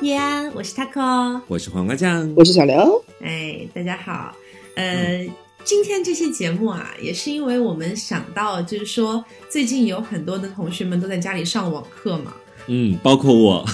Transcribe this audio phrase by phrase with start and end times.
[0.00, 3.04] 叶安，我是 taco，我是黄瓜酱，我是小刘。
[3.20, 4.32] 哎，大家好。
[4.76, 5.28] 呃，
[5.64, 12.32] 今天这期节目啊，也是因为我们想到，就是说最近有很多的同学们都在家里上网课嘛。
[12.68, 13.64] 嗯，包括我。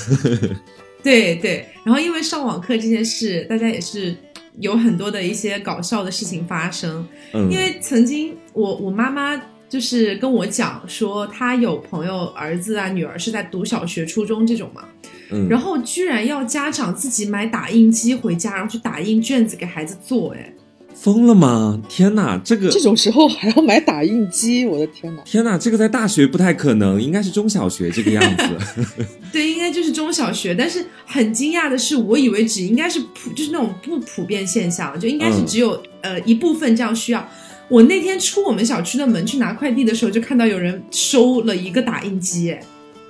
[1.03, 4.17] 对对，然后因为上网课这件事，大家也是
[4.61, 7.07] 有很多的一些搞笑的事情发生。
[7.35, 9.39] 嗯，因为曾经我我妈妈
[9.69, 14.89] 就是跟我讲说，她有朋友儿子啊女儿是在读小学、初中这种嘛，
[15.31, 20.53] 嗯，然后居然要家长自己买打印机回家，然后去打印卷子给孩子做，哎。
[20.95, 21.83] 疯了吗？
[21.89, 25.23] 天哪，这个这种时候还要买打印机，我的天哪！
[25.25, 28.85] 天哪，这个在大学不太可能，应该是中小学这个样子。
[29.33, 30.55] 对，应该就是中小学。
[30.55, 37.29] 但是很惊讶的是，我以为只应该是普，就是那种不普遍现象，就应该是只有呃一部分这样需要。
[37.69, 42.63] 我那天出我们小区的门去拿快递的时候，就看到有人收了一个打印机，哎。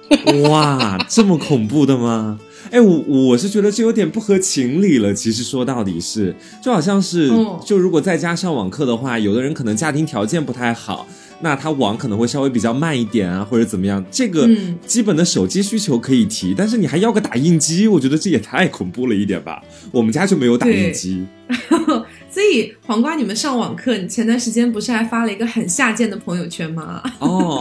[0.49, 2.39] 哇，这么恐怖的吗？
[2.71, 5.13] 哎，我我是觉得这有点不合情理了。
[5.13, 7.31] 其实说到底是，就好像是，
[7.65, 11.07] 就如果在家上网课的话，有的人可能家庭条件不太好，
[11.41, 14.03] 那他网可能会稍微比较慢一点啊，或者怎么样。
[14.11, 14.49] 这个
[14.87, 19.63] 基本的手机需求可以提，但是你还要个打印机，我觉得这也太恐怖了一点吧。
[19.93, 21.25] 我们家就没有打印机，
[22.31, 27.03] 所以黄瓜，你们上网课，你前段时间不是还发了一个很下贱的朋友圈吗？
[27.21, 27.61] 哦，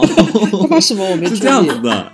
[0.68, 1.08] 发什么？
[1.10, 2.12] 我没是这样子的。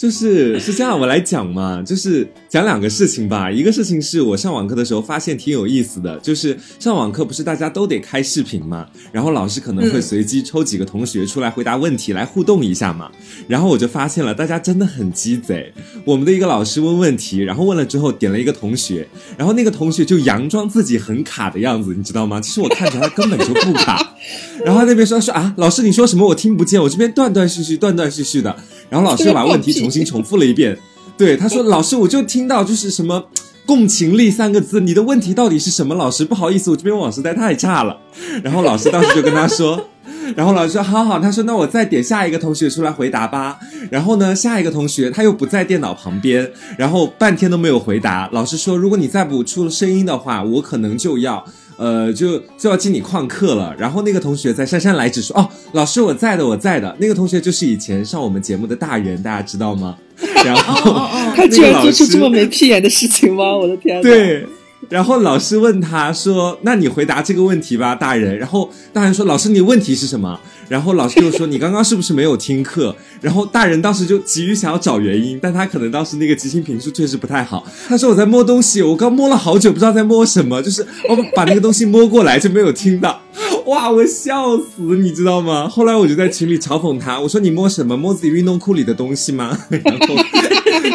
[0.00, 3.48] 就是是这样，我来讲嘛，就是讲两个事情吧。
[3.48, 13.08] 一个事情是我上网课的时候发现挺有意思的，就是上网课不是大家都得开视频嘛，然后老师可能会随机抽几个同学出来回答问题，来互动一下嘛。
[13.46, 15.72] 然后我就发现了，大家真的很鸡贼。
[16.04, 19.06] 我们的一个老师问问题，然后问了之后点了一个同学，
[19.38, 22.40] 然后那个同学就佯装自己很卡的样子，你知道吗？
[22.40, 24.04] 其实我看着他根本就不卡。
[24.66, 28.56] 然后那边说说啊，老师你说什么我听不见，我这边断断续续，断断续续的。
[28.88, 30.76] 然后老师又把问题重新重复了一遍，
[31.20, 33.22] 对他说：“老师，我就听到就是什么
[33.66, 35.94] 共情力三个字，你的问题到底是什么？
[35.94, 37.94] 老师不好意思，我这边网实在太差了。”
[38.42, 39.86] 然后老师当时就跟他说，
[40.34, 43.58] 然后老师说：“好好。”他说：“那我再点下一个同学出来回答吧。”
[43.92, 48.26] 然后呢，下一个同学他又不在电脑旁边，然后半天都没有回答。
[48.32, 51.44] 老师说：“如果你再不出声音的话，我可能就要。”
[51.80, 53.74] 呃，就就要进你旷课了。
[53.78, 59.96] 然后那个同学在姗姗来迟说：“哦，老师我在的，我在的。”那个同学就是以前上我们节目的大人，大家知道吗？
[60.44, 63.56] 然后 他居然做出这么没屁眼的事情吗？
[63.56, 64.02] 我的天！
[64.02, 64.46] 对。
[64.88, 77.64] 然后老师问他说：“那你回答这个问题吧，大人。”然后大人说：“老师，你问题是什么？”然后老师就说：“你刚刚是不是没有听课？” 然后大人当时就急于想要找原因，但他可能当时那个急性评述确实不太好。
[77.88, 83.20] 他说：“我在摸东西，我刚摸了好久，不知道在摸什么，就是我把那个东西摸过来就没有听到。
[83.66, 85.68] ”哇，我笑死，你知道吗？
[85.68, 87.96] 后来我就在群里嘲讽他，我说：“你摸什么？
[87.96, 90.16] 摸自己运动裤里的东西吗？” 然后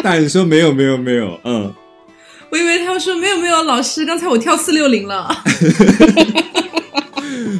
[0.02, 1.72] 大人说：“没有，没有，没有。”嗯。
[2.50, 5.28] 我以为他们说没有没有，老师，刚才我跳四六零了。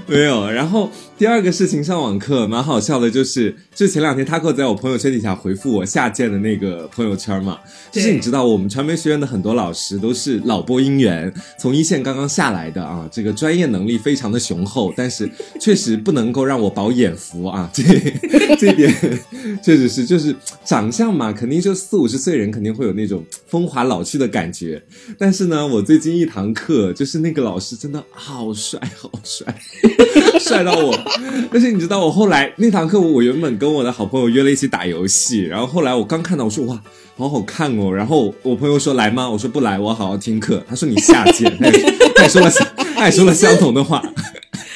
[0.06, 7.58] 没有，然后第二个事情上网课蛮好笑的，就是就前两天他 o 在我朋友圈底下回复我下贱的那个朋友圈嘛，
[7.90, 15.26] 就是你知道我们传媒学院的很多老师都是老播音员，从一线刚刚下来的啊，这个专业能力非常的雄厚，但是
[15.58, 17.82] 确实不能够让我饱眼福啊， 这
[18.58, 18.94] 这点
[19.62, 24.82] 确实是，就是长相嘛，肯定就四五十岁人肯定会有那种风华老去的感觉，
[25.18, 29.46] 但是呢，我最近一堂课就是那个老师真的好帅好帅。
[30.38, 30.92] 帅到我，
[31.52, 36.80] 而且你知道，我后来那堂课，我原本跟我的好朋友约了一起打游戏，然后后来我刚看到，我说哇，
[37.16, 37.92] 好好看哦。
[37.92, 39.28] 然后我朋友说来吗？
[39.30, 40.62] 我说不来，我好好听课。
[40.68, 41.56] 他说你下贱，
[42.14, 42.50] 他也说 了，
[42.96, 44.02] 他也说了相同的话。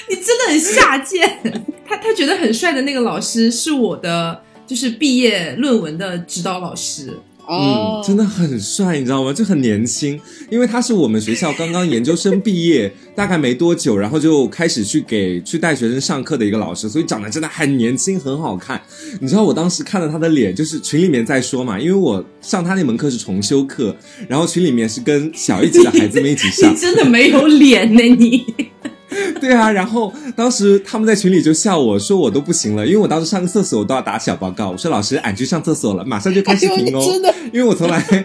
[0.08, 1.40] 你真的很下贱。
[1.86, 7.18] 他他觉得很帅的那个老师是我的，就是毕业论文的指导老师。
[7.50, 9.32] 嗯，真的很帅，你知道吗？
[9.32, 18.80] 就很年轻，因为他是我们学校刚刚研究生毕业， 大概没多久，然后就开始去给去带学生上课的一个老师，所以长得真的很年轻，很好看。
[19.20, 23.96] 你知道我当时看到他的脸，就是群里面在说嘛，因为我上他那门课是重修课，
[24.28, 28.44] 然后群里面是跟小一级的孩子们一起上， 你真的没有脸呢，你。
[29.40, 38.02] 对啊，然后当时他们在群里就笑我说我都不行了，因为我当时上个厕所我都要打小报告，我说老师俺去上厕所了，马上就开视频哦，真的因为我从来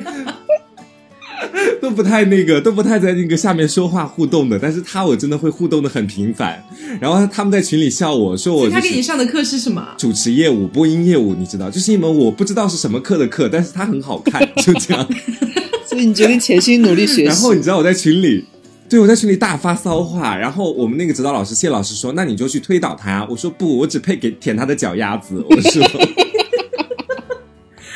[1.81, 6.63] 都不太那个，都不太在那个下面说话互动的，但是他我真的会互动的很频繁，
[6.99, 9.85] 然后他们在群里笑我说我他给你上的课是什么？
[9.97, 15.07] 主持业务、播音业务，你知道，就是一门我不知道是什么课的课，但是它很好看，就这样，
[15.87, 18.45] 所以你决定潜心努力学习，然后你知道我在群里。
[18.87, 25.81] 对，我在群里大发骚话，然后我们那个指导老师谢老师说：“那你就去推倒他呀。”我说：“不，我只配给舔他的脚丫子。”我说：“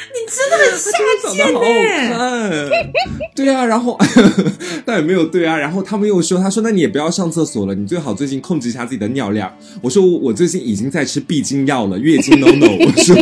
[0.10, 2.92] 你真的很 他真的长得好好看。
[3.36, 3.96] 对啊，然后
[4.84, 9.56] 但也没有对啊，然后他们又说，他说那你也不要上厕所了，你最好最近控制一下自己的尿量。
[9.82, 12.66] 我说我最近已经在吃闭经药了，月经 no no。
[12.68, 13.16] 我说，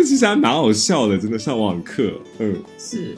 [0.00, 3.14] 这其实还蛮好笑的，真的上网课，嗯，是。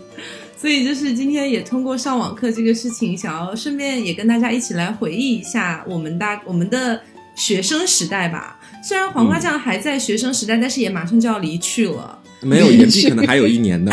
[0.56, 7.00] 所以就是今天也通过上网课这个事情，想要顺便也跟大家一起来回忆一下我们大我们的
[7.36, 8.58] 学生时代吧。
[8.82, 12.18] 虽然黄瓜酱还在学生时代，但是也马上就要离去了。
[12.40, 13.92] 没有延毕，可能还有一年呢。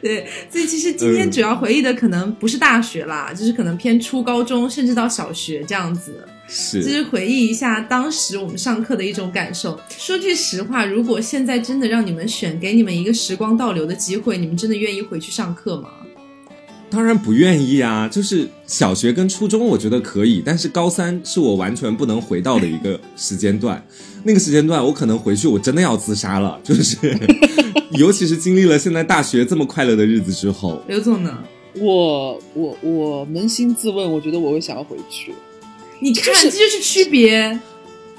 [0.02, 6.24] 对，所以其实今天主要回忆的可能不是大学啦，就是可能偏初高中，甚至到小学这样子。
[6.48, 9.78] 是，就是回忆一下当时我们上课的一种感受。
[9.96, 15.90] 说句实话，如果现在真的让你们选，给你们一个时光倒流的机会，你们真的愿意回去上课吗？
[16.90, 18.08] 当然不愿意啊！
[18.08, 23.80] 就是小学跟初中，我觉得可以，但是高三是我完全不能回到的一个时间段。
[24.24, 26.60] 那个时间段，我可能回去，我真的要自杀了。
[26.64, 26.96] 就是，
[27.98, 31.38] 尤其是经历了现在大学这么快乐的日子之后，刘总呢？
[31.78, 35.32] 我我我扪心自问，我觉得我会想要回去。
[36.00, 37.60] 你看，这就是区别。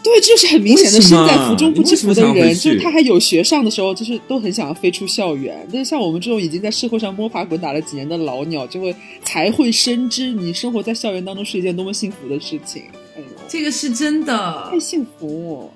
[0.04, 5.68] 对，就是很明显的身在福中不知福的人，就是他还有学上的时候，就是都很想要飞出校园。
[5.72, 12.82] 但是像我们这种已经在社会上摸爬滚打了几年的老鸟，就会才会深知你生活在校园当中是一件多么幸福的事情。
[13.16, 15.70] 哎呦，这个是真的，太幸福。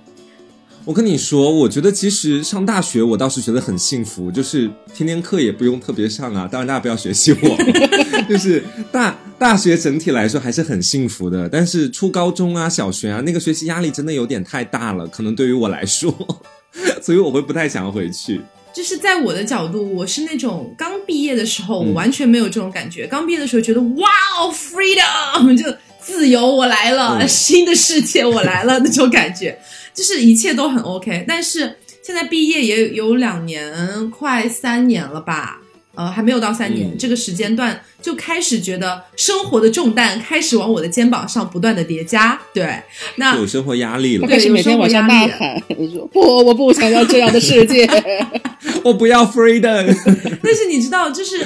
[0.85, 6.47] 我跟你说，我觉得其实上大学我倒是觉得很幸福，就是天天课也不用特别上啊。
[6.49, 7.57] 当然大家不要学习我，
[8.29, 11.49] 就是大大学整体来说还是很幸福的。
[11.49, 16.13] 但是初高中啊、小学啊，那个学习压力真的有点太大了，可能对于我来说，
[17.01, 18.39] 所以我会不太想要回去。
[18.71, 23.07] 就是在我的角度，我是那种刚毕业的时候，我完全没有这种感觉。
[23.07, 24.07] 刚毕业的时候觉得哇
[24.39, 25.65] 哦，freedom 就
[25.99, 29.57] 自由，我来了，新的世界我来了那种感觉。
[29.95, 35.62] 就是一切都很 OK，但是现在毕业也有两年，快三年了吧？
[35.95, 42.38] 呃，还没有到三年，这个时间段就开始觉得生活的重担开始往我的肩膀上不断的叠加。
[42.53, 42.83] 对，
[43.15, 45.57] 那有生活压力了，开始每天往上大喊，
[45.89, 47.89] 说不，我不想要这样的世界，
[48.83, 49.95] 我不要 freedom。
[50.44, 51.45] 但是你知道，就是。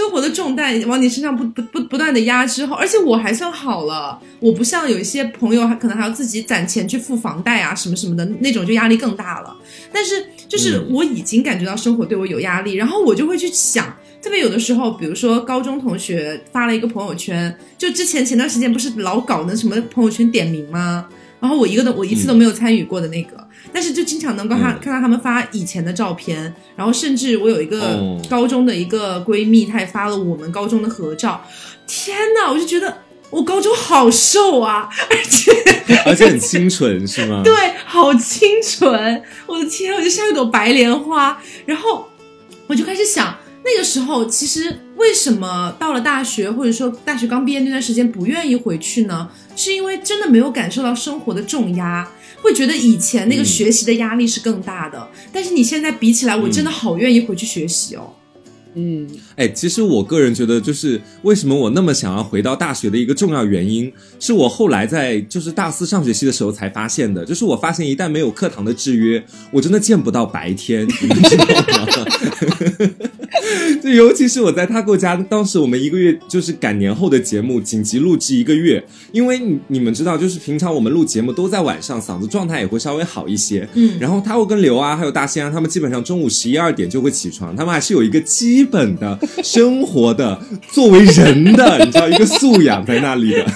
[0.00, 9.54] 生活的重担往你身上不不不不断的压之后，而且我还算好了，我不像有一些朋友，还可能还要自己攒钱去付房贷啊什么什么的那种，就压力更大了。
[9.92, 21.06] 但是就是我已经感觉到生活对我有压力，然后我就会去想，特别有的时候，比如说高中同学发了一个朋友圈，就之前前段时间不是老搞那什么朋友圈点名吗？
[21.40, 23.46] 然后我一个都我一次都没有参与过的那个。
[23.72, 31.44] 但是就经常能够看看到他们发以前的照片，然后甚至我有一个高中的一个闺蜜，她也发了我们高中的合照。
[31.86, 32.98] 天哪，我就觉得
[33.30, 35.52] 我高中好瘦啊，而 且
[36.06, 37.42] 而且很清纯，是吗？
[37.44, 41.40] 对，好清纯，我的天，我就像一朵白莲花。
[41.66, 42.08] 然后
[42.66, 49.28] 我就开始想，那个时候其实为什么到了大学，或者说大学刚毕业那段时间不愿意回去呢？
[49.56, 52.08] 是因为真的没有感受到生活的重压。
[52.42, 58.14] 会觉得以前那个学习的压力是更大的，但是你现在比起来，我真的好愿意回去学习哦。
[58.74, 59.04] 嗯，
[59.34, 67.24] 哎，其实我个人觉得，就是为什么我那么想要回到大学的一个重要原因，是我后来在就是大四上学期的时候才发现的。
[67.24, 71.50] 就是我发现，一旦没有课堂的制约，我真的见不到白天，你们知道吗？
[73.82, 83.66] 就尤其是我在他过家，当时我们一个月就是赶年后的节目，紧急录制一个月，因为你你们知道，就是平常我们录节目都在晚上，嗓子状态也会稍微好一些。
[83.74, 88.60] 嗯，然后他会跟刘啊，还有大仙啊，他们基本上中午十一二点就会起床，他们还是有一个基。
[88.60, 90.38] 基本的生活的
[90.70, 93.46] 作为人的，你知道一个素养在那里的，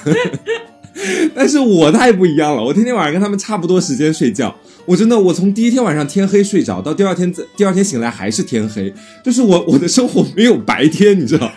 [1.34, 4.54] 但是我太不一样了，我天天晚上跟他们差不多时间睡觉，
[4.86, 8.92] 我真的我从第一天晚上天黑睡着到第二天第二天醒来还是天黑，
[9.24, 11.50] 就是我我的生活没有白天，你知道。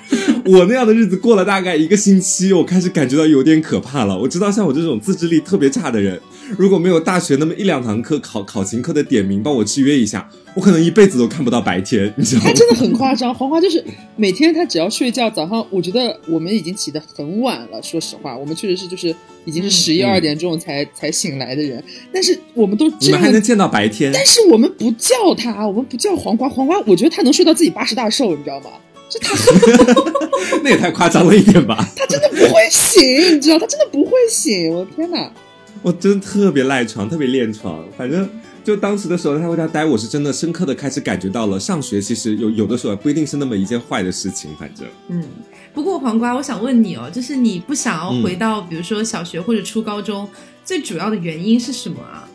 [0.47, 4.17] 我那样的日子过了大概一个星期，我开始感觉到有点可怕了。
[4.17, 6.19] 我知道像我这种自制力特别差的人，
[6.57, 12.13] 如果没有大学那么一两堂课考考勤课的点名帮我制约一下，我可能一辈子都看不到白天。
[12.15, 12.47] 你知道吗？
[12.47, 13.83] 他真的很夸张，黄花就是
[14.15, 17.83] 每天他只要睡觉，早上我觉得我们已经起得很晚了。
[17.83, 19.13] 说实话，我们确实是就是
[19.43, 28.67] 已经是十一二点钟才才醒来的人，但是我们都你们还能见到白天，但是我们不叫他，我们不叫黄瓜，黄瓜，我觉得他能睡到自己八十大寿，你知道吗？
[30.63, 31.75] 那也太夸张了一点吧？
[31.95, 33.59] 他真的不会醒，你知道？
[33.59, 35.31] 他真的不会醒，我的天哪！
[35.81, 37.83] 我真的特别赖床，特别恋床。
[37.97, 38.27] 反正
[38.63, 44.55] 就当时的时候，他回家待，我是真的深刻的开始感觉到了，上学其实有有的时候不一定是那么一件坏的事情。
[44.59, 45.23] 反正，嗯。
[45.73, 50.27] 不过黄瓜，我想问你哦，就是你不想要回到，比如说小学或者初高中。
[50.65, 52.27] 最主要的原因是什么啊？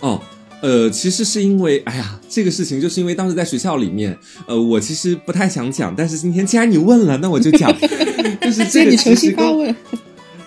[0.00, 0.22] 哦。
[0.64, 7.70] 呃，其实是因为，哎呀，这个事情就是因为当时在学校里面，呃，我其实不太想讲，但是今天既然你问了，那我就讲，
[8.40, 9.76] 就是这个其实跟。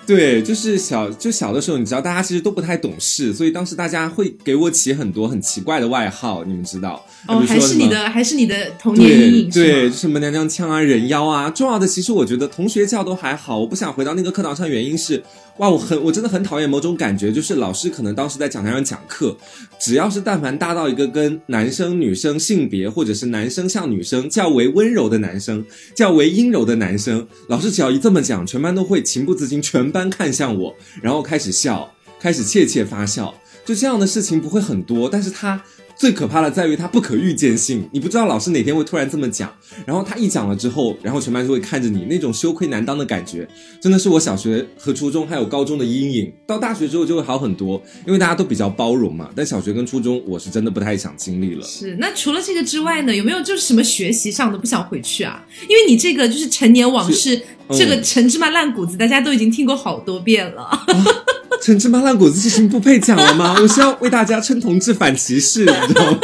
[0.07, 7.05] 对，就是小就小的时候，你知道，大家其实都不太懂事，所以当时大家会给我起很多很奇怪的外号，你们知道？
[7.27, 9.49] 哦，还是你的，还是你的童年阴影？
[9.49, 11.49] 对，什么娘娘腔啊、人妖啊。
[11.49, 15.21] 重要的，其实我觉得同学叫都还好，我不想回到那个课堂上，原因是。
[15.57, 19.35] 哇，我很我真的很讨厌某种感觉，就是老师可能当时在讲台上讲课，
[19.79, 33.33] 只要是但凡搭到一个跟男生女生性别或者是男生像女生较为温柔的男生，较为阴柔的男生，老师只要一这么讲，全班都会情不自禁，全班般看向我，然后开始笑，开始窃窃发笑。
[33.65, 35.63] 就这样的事情不会很多，但是他。
[35.99, 39.51] 最可怕的在于它不可预见性，你不知道老师哪天会突然这么讲，
[39.85, 43.47] 然后他一讲了之后，然后全班就会看着你，那种羞愧难当的感觉，
[43.81, 46.31] 真的是我小学和初中还有高中的阴影。
[46.45, 49.29] 到大学之后就会好很多，因为大家都比较包容嘛。
[49.35, 51.65] 但小学跟初中，我是真的不太想经历了。
[51.65, 55.43] 是，那除了这个之外呢，有没有就是什么学习上的不想回去啊？
[55.67, 60.69] 因为你这个就是陈年往事，这个陈芝麻烂谷子，大家都已经听过好多遍了。
[61.61, 63.57] 陈芝麻烂谷子事情不配讲了吗？
[63.61, 66.19] 我是要为大家称同志反歧视，你知道吗？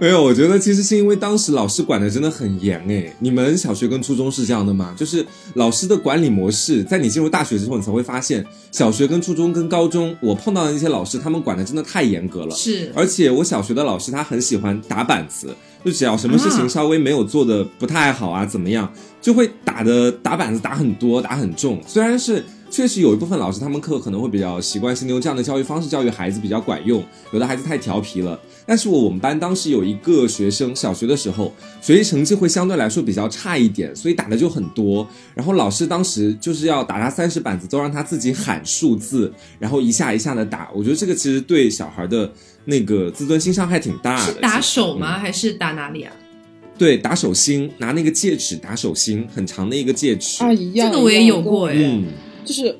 [0.00, 3.14] 没有，我觉得其实是因为当时老师管的真的很严诶。
[3.20, 4.94] 你们小学跟初中是这样的吗？
[4.96, 12.54] 就是老师的管理模式，在你进入大学之后，你才会发现，小学跟初中跟高中，我碰到的那些老师，他们管的真的太严格了。
[12.54, 15.54] 是，而且我小学的老师他很喜欢打板子。
[15.84, 18.88] 就只要什么事情稍微没有做的不太好啊，怎么样，
[19.22, 21.80] 就会打的打板子打很多，打很重。
[21.86, 27.02] 虽然是确实有一部分老师他们课可能会比较习惯性用这样的教育方式教育孩子比较管用，
[27.32, 28.38] 有的孩子太调皮了。
[28.66, 35.06] 但是我我们班当时有一个学生，小学的时候学习成绩会相对来说比较差一点，所以打的就很多。
[35.34, 40.68] 然后老师当时就是要打他三十板子，都让他自己喊数字，然后一下一下的打。
[40.74, 42.30] 我觉得这个其实对小孩的。
[42.64, 45.18] 那个自尊心伤害挺大的，是打手吗？
[45.18, 46.12] 还是打哪里啊？
[46.82, 50.90] 对，打手心，拿那个戒指打手心，很长的一个戒指啊，一样。
[50.90, 51.76] 这个我也有过哎，
[52.44, 52.76] 就是，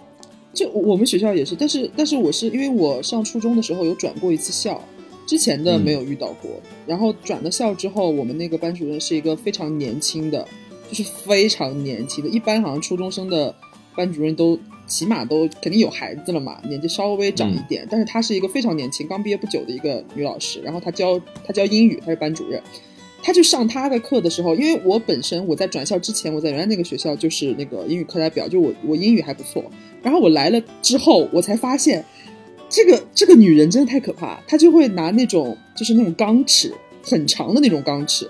[0.52, 4.82] 就我们学校也是，但是但是我是因为我上初中的时候有转过一次校，
[5.25, 6.50] 之前的没有遇到过。
[6.85, 10.44] 然后转了校之后，我们那个班主任是一个非常年轻的，
[10.90, 13.54] 就是非常年轻的，一般好像初中生的
[13.94, 14.59] 班主任都。
[14.85, 20.61] 起码都肯定有孩子了嘛，年纪稍微长一点，但是她是一个非常年轻，刚毕业不久的一个女老师。
[20.61, 22.61] 然后她教她教英语，她是班主任。
[23.23, 29.64] 她就上他的课的时候，因为我本身我在转校之前，我在原来那个学校就是那个英语课代表，就我我英语还不错。
[30.02, 32.05] 然后我来了之后，我才发现
[32.69, 34.38] 这个 这个女人真的太可怕。
[34.47, 38.25] 她就会拿那种就是那种钢尺很长的那种钢尺，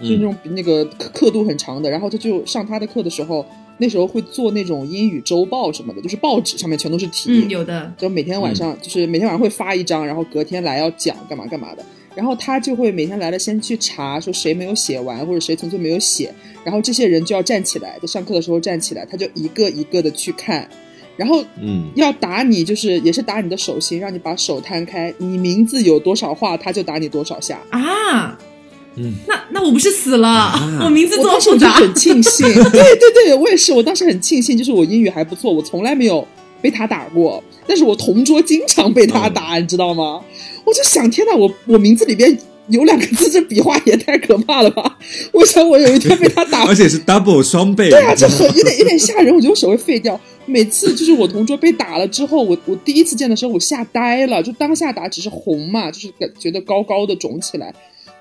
[0.00, 1.88] 就那种那个刻度很长的。
[1.88, 3.46] 然后她就上她的课的时候。
[3.78, 7.28] 那时候会做那种英语周报什么的，就是报纸上面全都是题。
[7.28, 7.92] 嗯，有的。
[7.98, 11.84] 就每天晚上，就是每天晚上会发一张，然后隔天来要讲干嘛干嘛的。
[12.16, 16.34] 然后他就会每天来了先去查，说谁没有写完，或者谁纯粹没有写。
[16.64, 20.68] 然后这些人就要站起来，在上课的时候站起来，他就一个一个的去看。
[21.16, 25.14] 然后，嗯，要打你就是也是打你的手心，让你把手摊开。
[25.18, 28.38] 你名字有多少画，他就打你多少下啊。
[28.96, 30.52] 嗯，那那我不是死了？
[30.84, 32.46] 我名字多复杂，很庆幸。
[32.52, 33.72] 对对对，我也是。
[33.72, 36.26] 我当时很庆幸，就是我英语还不错，我从来没有
[36.66, 37.42] 被他打过。
[37.68, 40.20] 但是我同桌经常被他打，你知道吗？
[40.64, 42.36] 我就想，天哪，我我名字里边
[42.68, 44.98] 有两个字，这笔画也太可怕了吧！
[45.32, 47.88] 我想我有一天被他打， 而且是 double 双倍。
[47.88, 50.20] 对啊，这很有点有点吓人，我觉得我手会废掉。
[50.46, 57.72] 每次就是我同桌被打了之后，我我第一次见的时候，我吓呆了，就当下打只是红嘛，就是感觉得高高的肿起来。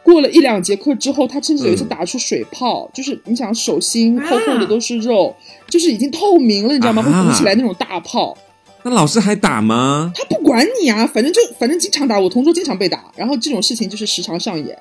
[0.06, 5.36] 过了一两节课之后，他甚至有一次打出水泡，就是你想手心厚厚的都是肉，
[5.68, 7.02] 就是已经透明了，你知道吗？
[7.02, 8.38] 会鼓起来那种大泡。
[8.84, 10.14] 那老师还打吗？
[10.14, 12.20] 他不管你啊，反正就反正经常打。
[12.20, 14.78] 我同桌经常被打，然后这种事情就是时常上演。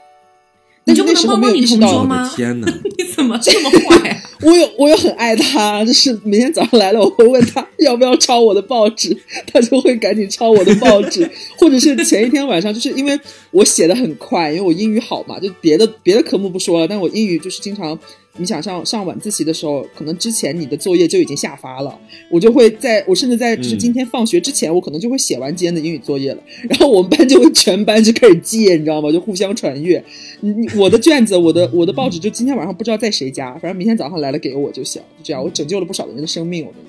[0.87, 2.31] 你就那时候没有意识到吗？
[2.37, 2.69] 天哪！
[2.99, 4.23] 你怎么 这么坏？
[4.43, 9.17] 我有我有很爱他，就是每天早上来了，我会问他 要不要抄我的报纸，
[9.51, 13.19] 他就会赶紧抄我的报纸，或者是前一天晚上，就是因为
[13.51, 17.99] 我写的很快，因为我英语好嘛，就别的别的科目不说了，但我英语就是经常。
[18.37, 21.97] 你想上上晚自习的时候，可能之前你的作业就已经下发了，
[22.29, 26.43] 我就会在我甚至在就是今天放学之前，我可能就会写完今天的英语作业了。
[26.69, 29.13] 然后我们班就会全班就开始借，你知道吗？
[29.13, 30.03] 就互相传阅。
[30.41, 36.67] 你你我的卷子，我的我的报纸，就今天晚上不知道在谁家，反正明天早上来了给我就行，就这样，我拯救了不少人的生命。
[36.67, 36.89] 我跟你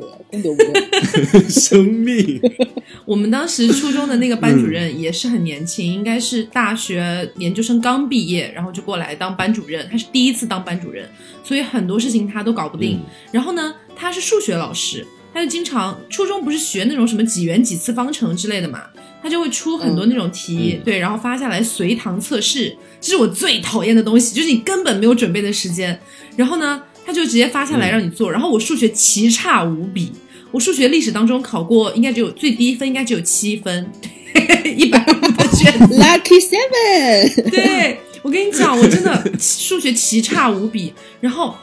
[0.00, 0.08] 讲。
[0.30, 1.50] 对，功德无量。
[1.50, 2.40] 生命。
[3.04, 9.88] 我们当时初中的那个班主任也是很年轻，应该是大学研究生刚毕业，然后就过来当班主任。
[9.90, 11.08] 他是第一次当班主任，
[11.44, 13.00] 所以很多事情他都搞不定。
[13.32, 15.06] 然后呢，他是数学老师。
[15.34, 18.84] 他就经常初中不是学那种什么几元几次方程之类的嘛，
[19.22, 26.00] 他就会出很多那种题，对，然后发下来随堂测试，这是我最讨厌的东西，就是你根本没有准备的时间，
[26.36, 30.10] 然后呢，他就直接发下来让你做，然后我数学奇差无比，
[30.50, 33.90] 我数学历史当中考过应该只有最低分应该只有七分，
[34.76, 38.00] 一百分的卷，Lucky Seven， 对。
[38.22, 40.92] 我跟你讲，我真的数学奇差无比。
[41.20, 41.54] 然后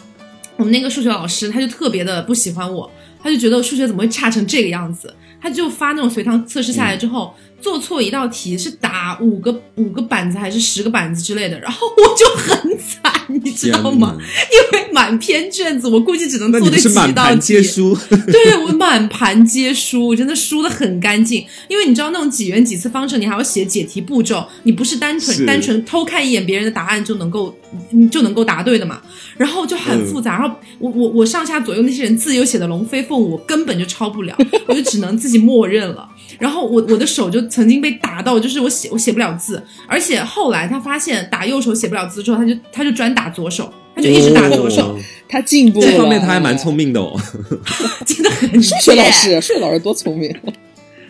[0.56, 2.90] 我们那个数学老师他就特别的不喜欢我，
[3.22, 5.14] 他就觉得我数学怎么会差成这个样子？
[5.42, 14.18] 他就发那种随堂测试下来之后，做错一道题是打五个五个板子还是十个板子之类的，然后我就很惨，你知道吗？
[14.20, 16.94] 因为满篇卷子，我估计只能做对几道题。
[16.94, 17.98] 满盘皆输。
[18.28, 21.46] 对我满盘皆输，我真的输的很干净。
[21.70, 27.56] 因为你知道那种几元几次方程，你还要写解题步骤，你不是单纯单纯偷看一眼别人的答案就能够
[27.92, 29.02] 你就能够答对的嘛？
[29.38, 30.40] 然后就很复杂。
[30.40, 34.36] 然后我我我上下左右那些人字又写的龙飞凤舞，我根本就抄不了，
[34.68, 35.44] 我就只能自己。
[35.44, 36.08] 默认了，
[36.40, 44.98] 然后我我的手就曾经被打到，就是我写我写不了字，而且后来他发现打右手写不了字之后，他就他就专打左手，他就一直打左手，
[45.28, 47.20] 他进步这方面他还蛮聪明的哦，
[48.06, 50.36] 真的很数学老师，数学老师多聪明，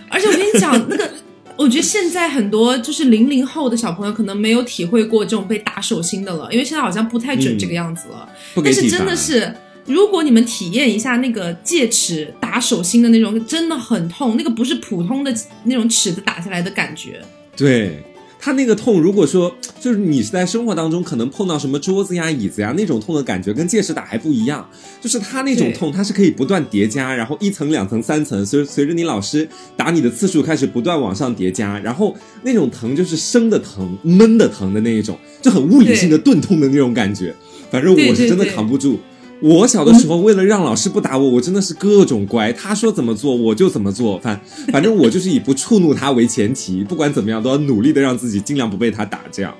[0.09, 1.09] 而且我跟你讲，那个
[1.55, 8.27] 我觉得现在很多就是零零后的小朋友可能没有体会过这种被打手心的了，因为现在好像不太准这个样子了，
[8.63, 9.53] 但是真的是。
[9.85, 14.35] 如果你们体验一下那个戒尺打手心的那种，真的很痛。
[14.37, 15.35] 那个不是普通的
[15.65, 17.21] 那种尺子打下来的感觉。
[17.55, 18.01] 对，
[18.39, 24.65] 它那个痛，如果说就是你是在生活当中可能碰到什么桌子呀、椅子呀那种痛的感觉，跟戒尺打还不一样。
[25.01, 37.35] 就是它那种痛，它是可以不断叠加，然后一层、两层、三层，随随着你老师打你的次数开始不断往上叠加，然后那种疼就是生的疼、闷的疼的那一种，就很物理性的钝痛的那种感觉。
[37.69, 38.99] 反正我是真的扛不住。
[39.43, 42.53] 我小的时候，为了让老师不打我，我真的是各种乖。
[42.53, 44.17] 他说怎么做，我就怎么做。
[44.19, 44.39] 反
[44.71, 49.19] 反正我就是以不触怒他为前提，不管怎么样都要努力的让自己尽量不被他打。
[49.33, 49.53] 这样，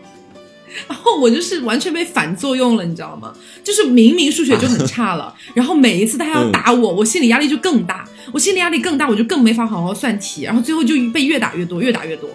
[0.87, 3.33] 然后我就是完全被反作用了，你知道吗？
[3.61, 8.07] 就是明明数学就很差了，然后每一次他要打我，我心理压力就更大。
[8.31, 12.29] 我心理压力更大，我就更没法好好算题，然后最后就被越打越多，越打越多。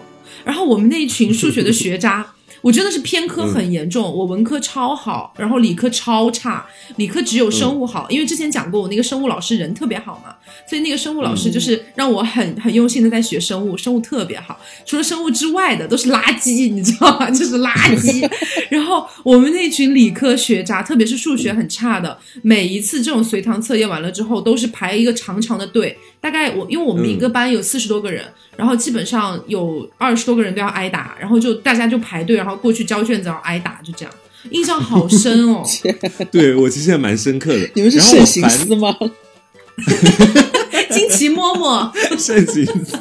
[0.44, 2.27] 然后我们那一群数学的学渣。
[2.61, 6.66] 我真的是偏科很严重，我文科超好，然后理科超差，
[6.97, 10.35] 理科只有生物好，因为之前讲过我那个生物老师人特别好嘛，
[10.68, 17.31] 所以那个生物老师就是让我很很用心的在学生物，生物特别好，除了生物之外的都是垃圾， 你知道吗？
[17.31, 18.29] 就是垃圾。
[18.71, 25.97] 然后我们那群理科学渣，特别是数学很差的，每一次这种随堂测验完了之后，都是排一个长长的队。
[26.21, 28.25] 大概我因为我们一个班有四十多个人，
[28.59, 34.12] 然后基本上有二十多个人都要挨打，然后就大家就排队，然后过去交卷子，然后挨打，就这样，
[34.51, 35.64] 印象好深哦。
[36.33, 37.71] 对我其实也蛮深刻的。
[37.75, 38.97] 你们是慎行司吗？
[40.90, 42.99] 惊奇嬷嬷，慎行司。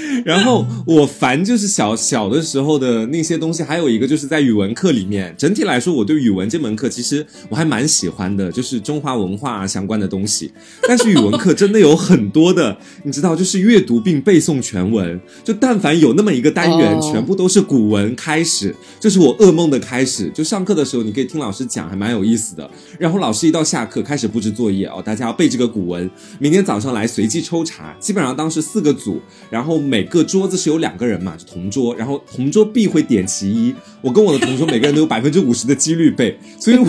[0.24, 10.52] 然后我烦就是小小的时候的那些东西，还有一个就是在语文课里面，整体来说我对语文这门课其实我还蛮喜欢的，就是中华文化相关的东西。
[10.86, 20.30] 但是语文课真的有很多的，你知道，就是阅读并背诵全文，就但凡有那么一个单元，全部都是古文开始，就是我噩梦的开始。
[20.34, 22.68] 就上课的时候你可以听老师讲，还蛮有意思的。
[22.98, 26.08] 然后老师一到下课开始布置作业哦，大家要背这个古文，
[26.38, 33.74] 明天早上来随机抽查，基本上当时四个组，然后每个桌子是有两个人嘛，就同桌，然后同桌必会点其一。
[34.00, 36.86] 我跟我的同桌每个人都有百分之五十的几率背，所以我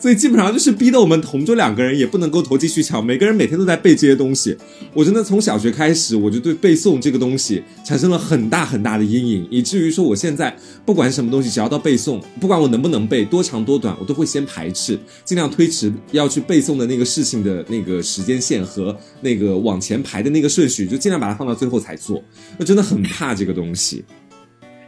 [0.00, 4.56] 所以 基本上就是逼得我们同桌两个人也不能够投机取巧，每个人每天都在背这些东西。
[4.94, 22.11] 我真的从小学开始，我就对背诵这个东西产生了很大很大的阴影，以至于说我现在不管什么东西，只要到背诵，不管我能不能背，多长多短，我都会先排斥，尽量推迟要去背诵的那个事情的那个时间线和那个往前排的那个顺序，就尽量把它放到最后才做。
[22.58, 24.04] 我真的很怕这个东西，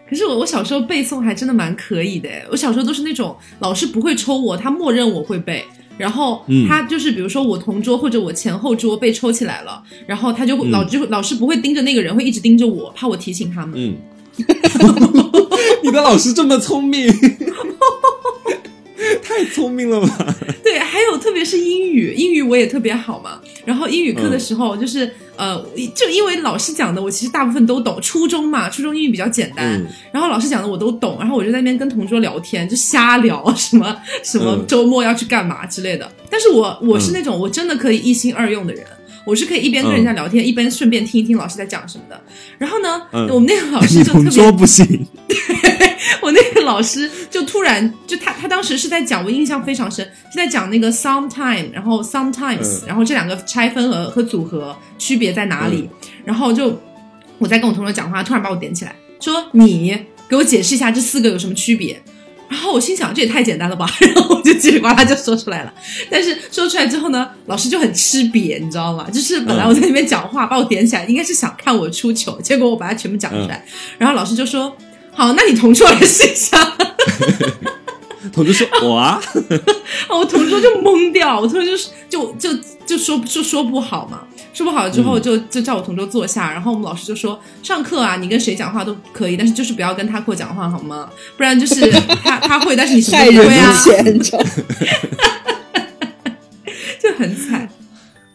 [0.08, 2.28] 可是我我小时候背诵还真的蛮可以的。
[2.50, 5.64] 我小时候都是那种老师不会抽我，他默认我会背，
[5.96, 13.74] 然后他就是比如说我同桌或者我前后桌被抽起来了，然后他就老就老师不会盯着那个人，会一直盯着我，怕我提醒他们。
[13.76, 13.96] 嗯，
[15.82, 17.08] 你的老师这么聪明。
[19.22, 20.34] 太聪明了吧？
[20.62, 23.40] 对，还有特别是英语，英语我也特别好嘛。
[23.64, 25.58] 然后英语课的时候，就是呃，
[25.94, 28.00] 就因为老师讲的，我其实大部分都懂。
[28.02, 31.16] 初中嘛，初中英语比较简单，然后老师讲的我都懂。
[31.18, 36.10] 然后我就在那边跟同桌聊天，就瞎聊 什么什么周末要去干嘛之类的。
[36.30, 38.84] 但是我我是那种我真的可以一心二用的人，
[39.24, 42.20] 我是可以一边跟人家聊天，一边顺便听一听老师在讲什么的。
[42.58, 45.06] 然后呢，我们那个老师就 特别说不行。
[46.20, 55.88] 我那个老师就突然就他他当时是在讲，我印象非常深，是在讲那个 sometime，然后 sometimes，然后这两个拆分和和组合区别在哪里？
[56.24, 56.78] 然后就
[57.38, 62.00] 我在跟我同学讲话，突然把我点起来，说你给我解释一下这四个有什么区别。
[62.48, 63.86] 然后我心想，这也太简单了吧！
[64.00, 65.74] 然后我就叽里呱啦就说出来了。
[66.10, 69.08] 但是说出来之后呢，老师就很吃瘪，你知道吗？
[69.12, 73.64] 就是本来我在那边讲话，把我点起来，应该是想看我出糗，结果我把它全部讲出来。
[73.98, 74.76] 然后老师就说
[75.12, 76.58] ：“好，那你同桌来试一下。”
[78.32, 79.20] 同桌说：“我啊。
[80.08, 82.50] ”我同桌就懵掉，我同桌就是就就
[82.86, 84.22] 就说就说不好嘛。
[84.54, 91.10] 说不好了之后，就就叫我同桌坐下，然后我们老师就说：“上课啊，你跟谁讲话都可以，但是就是不要跟他过讲话，好吗？
[91.36, 91.90] 不然就是
[92.22, 93.74] 他他会，但是你什么不会啊？”
[97.02, 97.68] 就很惨。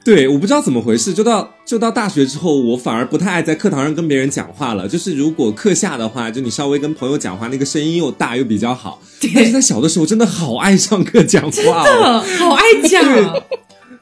[0.03, 4.87] 对，我不知道怎么回事，就到就到大学之后，我反而不太爱在课堂上跟别人讲话了。
[4.87, 9.01] 就是如果课下的话，就你稍微跟朋友讲话，那个声音又大又比较好。
[9.35, 13.03] 但是在小的时候，真的好爱上课讲话，真的好爱讲。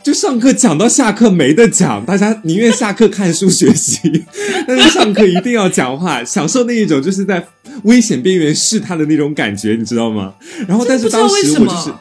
[0.07, 3.99] 就上课讲到下课没得讲，大家宁愿下课看书学习，
[4.65, 7.45] 但是上课一定要讲话，享受那一种就是在
[7.83, 10.33] 危险边缘试探的那种感觉，你知道吗？
[10.65, 11.91] 然后，但是当时我就是。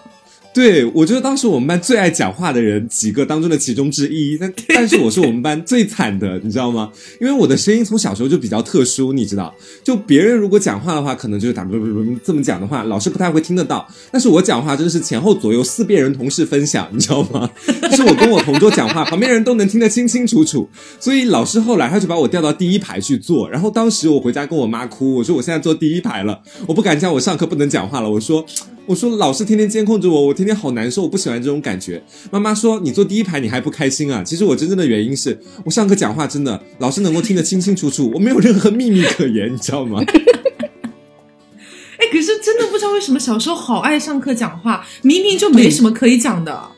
[0.56, 6.90] 对，我觉得当时我们班最爱讲话的人几个当中的其中之一，但 但是我是我们班最惨的，你知道吗？
[7.20, 13.86] 因为我的声音从小时候就比较特殊，你知道，就别人如果讲话的话，可能就是打不不不这么讲的话，老师不太会听得到。
[14.10, 17.50] 但是我讲话真的是前后左右四遍人同时分享，你知道吗？
[17.90, 20.66] 就是我跟我同桌讲话，旁边人都能听得清清楚楚。
[20.98, 28.46] 所以老师后来他就把我调到第一排去坐，然后当时我回家跟我妈哭，我说我现在坐第一排了，我不敢讲我上课不能讲话了，我说。
[28.86, 32.00] 我说老师天天监控着我，我天天好难受，我不喜欢这种感觉。
[32.30, 34.22] 妈妈说你坐第一排你还不开心啊？
[34.24, 40.00] 其实我真正的原因是我上课讲话真的老师能够听得清清楚楚，我没有任何秘密可言，你知道吗？
[41.98, 46.70] 哎，可是真的不知道为什么小时候好爱上课讲话，明明就没什么可以讲的。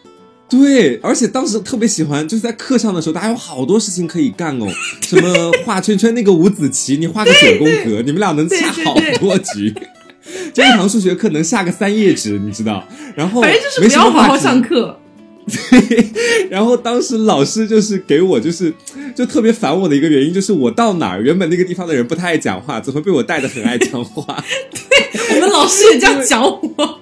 [0.49, 4.67] 对，而且当时特别喜欢，就是在课上的时候，大家有好多事情可以干哦，
[5.03, 9.75] 什么画圈圈那个五子棋，你画个九宫格，你们俩能下好多局。
[10.55, 12.87] 这一堂数学课能下个三页纸，你知道？
[13.15, 14.99] 然后反正就是不要好好上课。
[15.71, 16.07] 对，
[16.51, 18.71] 然后当时老师就是给我就是
[19.15, 24.45] 就特别烦我的一个原因，就是我到哪儿，原本那个地方的人不太爱讲话，怎么被我带的很爱讲话？
[24.91, 27.01] 对我们老师也这样讲我。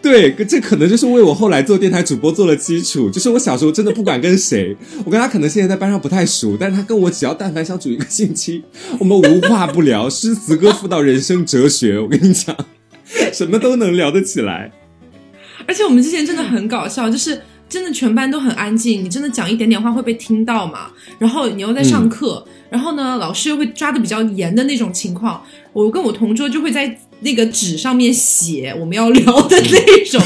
[0.00, 3.10] 对，这可能就是为我后来做电台主播做了基础。
[3.10, 4.74] 就是我小时候真的不管跟谁，
[5.04, 8.62] 我跟他可能现在在班上不太熟，但是他跟我只要但凡相处一个星期，
[9.00, 12.56] 我们无话不聊，诗词歌赋到人生哲学，我跟你讲。
[13.32, 14.70] 什么都能聊得起来，
[15.66, 20.90] 而且我们之前真的很搞笑，就是真的全班都很安静，你真的讲一点点话会被听到嘛？
[21.18, 25.42] 然后你又在上课，然后呢，老师又会抓的比较严的那种情况，
[25.72, 30.20] 我跟我同桌就会在那个纸上面写我们要聊的那种。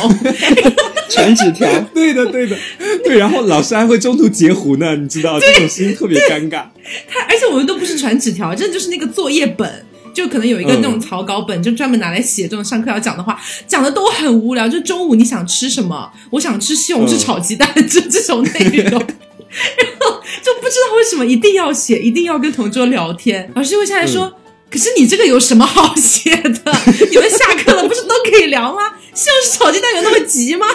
[1.08, 2.56] 传纸条， 对的，对的，
[3.04, 6.64] 对，然后老师还会中途截胡呢，你知道这种事情特别尴尬。
[7.06, 9.84] 他而且我们都不是传纸条，真的就是那个作业本。
[10.12, 14.68] 就可能有一个那种草稿本，就专门拿来写这种上课要讲的话，讲的都很无聊。
[14.68, 16.10] 就中午你想吃什么？
[16.30, 18.90] 我想吃西红柿炒鸡蛋， 就这种内容。
[18.92, 23.50] 然后就不知道为什么一定要写，一定要跟同桌聊天。
[23.54, 24.32] 老师会下来说
[24.70, 26.72] ：“可是你这个有什么好写的？
[27.10, 28.80] 你们下课了不是都可以聊吗？
[29.14, 30.66] 西红柿炒鸡蛋有那么急吗？”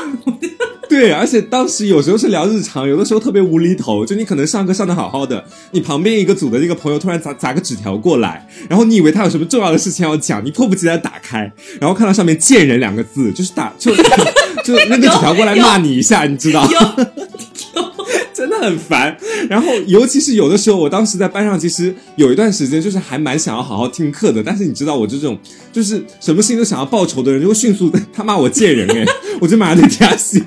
[0.89, 4.05] 对，而且当时有时候是聊日常，有的时候特别无厘头。
[4.05, 13.93] 就你可能上课上的好好的，你旁边一个组的那个朋友突然砸砸个纸条过来，然后你以为他有什么重要的事情要讲，你迫不及待打开，然后看到上面“贱人”两个字，就是打就
[14.63, 16.65] 就那个纸条过来骂你一下，你知道。
[18.37, 19.17] 真的很烦，
[19.49, 25.35] 然后尤其是有的时候，我当时在班上，其实有一段时间就是还蛮想要好好听课的，但是你知道，我这种
[25.73, 29.03] 就是什么事情都想要报仇的人，就会迅速他骂我贱人，哎，
[29.41, 30.39] 我就马上在底下写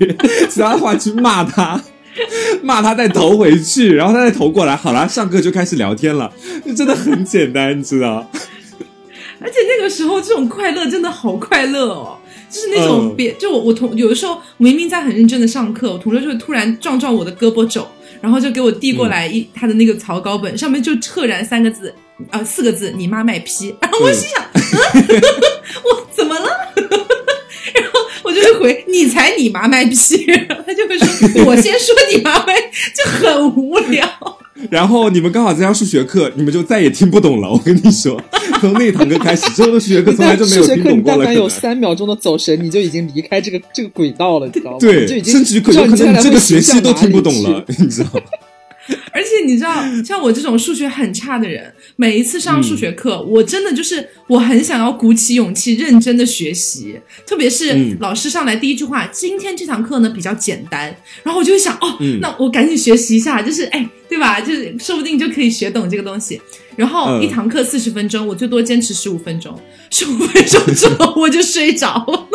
[0.48, 1.82] 其他的话去骂他，
[2.62, 6.32] 骂他再投回去，然后他再投过来，好了，上课就开始聊天了，
[6.64, 8.30] 就真的很简单，你知道？
[9.42, 12.19] 而且那个时候这种快乐真的好快乐哦。
[12.50, 17.86] 就是那种别，就我我同有的时候明明在很认真的上课，我同桌就会突然撞撞我的胳膊肘，
[18.20, 21.94] 然后就给我递过来一他的那个草稿本，上面就赫然三个字，
[22.30, 23.74] 呃四个字，你妈卖批。
[23.80, 24.44] 然后我心想，
[25.84, 26.48] 我怎么了？
[26.76, 30.24] 然后我就会回，你才你妈卖批。
[30.26, 32.54] 然后他就会说，我先说你妈卖，
[32.94, 34.08] 就很无聊。
[34.68, 37.48] 然后你们刚好在上数学课，你们就再也听不懂了。
[37.52, 38.20] 我跟你说，
[38.60, 41.18] 从那一堂课开始，之后的数学课从来就没有听懂过了。
[41.18, 44.76] 但凡有三秒钟的走神，你就已经离开这个这个轨道了，你知道吗？
[44.80, 48.20] 对，就已经甚至可能可能这个学期都听不懂了，你知道吗？
[49.12, 64.40] 而且且你知道，像我这种数学很差的人，每一次上数学课，我真的就是我很想要鼓起勇气认真的学习，特别是老师上来第一句话，今天这堂课呢比较简单，然后我就会想，哦，那我赶紧学习一下，就是哎，对吧？
[64.40, 66.40] 就是说不定就可以学懂这个东西。
[66.76, 69.56] 然后一堂课四十分钟，我最多坚持十五分钟，
[69.90, 72.26] 十五分钟之后我就睡着了。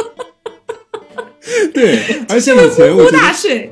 [1.73, 3.71] 对，而且以前我大睡。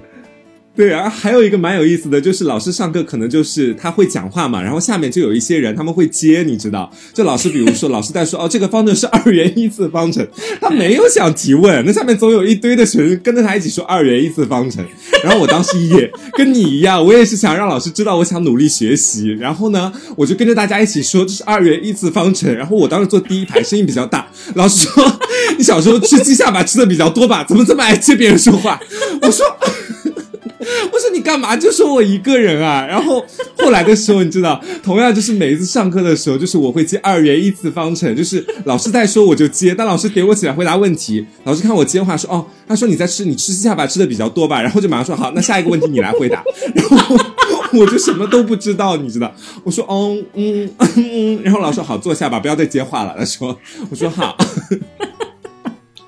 [0.75, 6.91] 对啊，还有一个蛮有意思的就是老师上课可能就是他会讲话嘛，然后下面就有一些人他们会接，你知道？
[7.13, 10.27] 就老师比如说老师在说哦这个方程是二元一次方程，
[10.59, 14.83] 他没有想提问，那下面总有一堆的学生跟着他一起说二元一次方程。
[15.23, 22.51] 然后我当时也跟你一样，我也是想让老师知道我想努力学习，然后呢我就跟着大家一起说这是二元一次方程。
[22.51, 24.25] 然后我当时坐第一排，声音比较大。
[24.55, 25.19] 老师说
[25.55, 27.43] 你小时候吃鸡下巴吃的比较多吧？
[27.47, 28.79] 怎么这么爱接别人说话？
[29.21, 29.45] 我说。
[30.91, 32.86] 我说你干嘛就说我一个人啊？
[32.86, 33.26] 然后
[33.58, 44.62] 后来的时候，你知道，同样就是每一次上课的时候，就是我会接二元一次方程，就是老师在说我就接，但老师给我起来回答问题，老师看我接话说哦，他说你在吃，你吃鸡下巴吃的比较多吧？
[44.62, 47.17] 然后就马上说好，那下一个问题你来回答，然 后
[47.73, 49.34] 我就什么都不知道，你知道？
[49.63, 53.15] 我说哦嗯嗯，然后老师说好坐下吧，不要再接话了。
[53.17, 53.58] 他说
[53.89, 54.38] 我说好，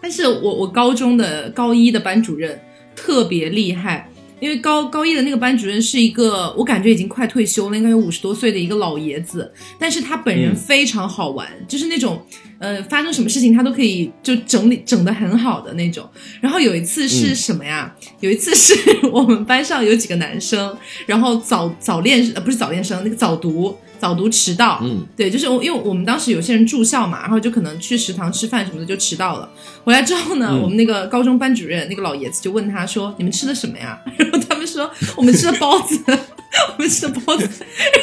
[0.01, 2.59] 但是我我高中的高一的班主任
[2.95, 4.09] 特别厉害。
[4.39, 12.21] 因为高高一的那个班主任是一个，我感觉已经快退休了，应该有五十多岁的一个老爷子，但是他本人非常好玩，就是那种，
[12.59, 16.07] 呃，发生什么事情他都可以就整理整的很好的那种。
[16.41, 17.95] 然后有一次是什么呀？
[18.19, 18.73] 有一次是
[19.11, 23.75] 我们班上有几个男生，然后早早恋呃不是早恋生，那个早读。
[24.05, 29.49] 早读迟到，嗯，对，就是我，因为我们当时有些人住校嘛，然后就可能去食堂吃饭什么的就迟到了。
[29.83, 34.87] 回来之后呢，我们那个高中班主任那个老爷子就问他说：“你们吃的什么呀？” 然后他们说
[35.17, 37.43] ：“我们吃的包子， 我们吃的包子。”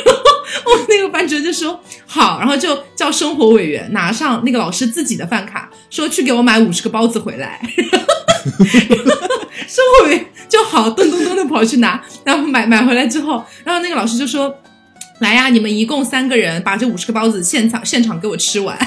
[0.05, 7.61] 然后我们那个班主任就说：“好。”然后就叫生活委员拿上那个老师自己的饭卡，说去给我买五十个包子回来。
[9.69, 14.53] 生活委员就好，咚咚咚的跑去拿，然后买买回来之后，然后那个老师就说。
[15.23, 15.49] 来呀！
[15.49, 18.77] 你们一共三个人，把这五十个包子现场现场给我吃完。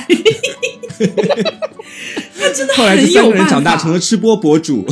[2.37, 4.85] 他真的后来这三个人长大成了吃播博主。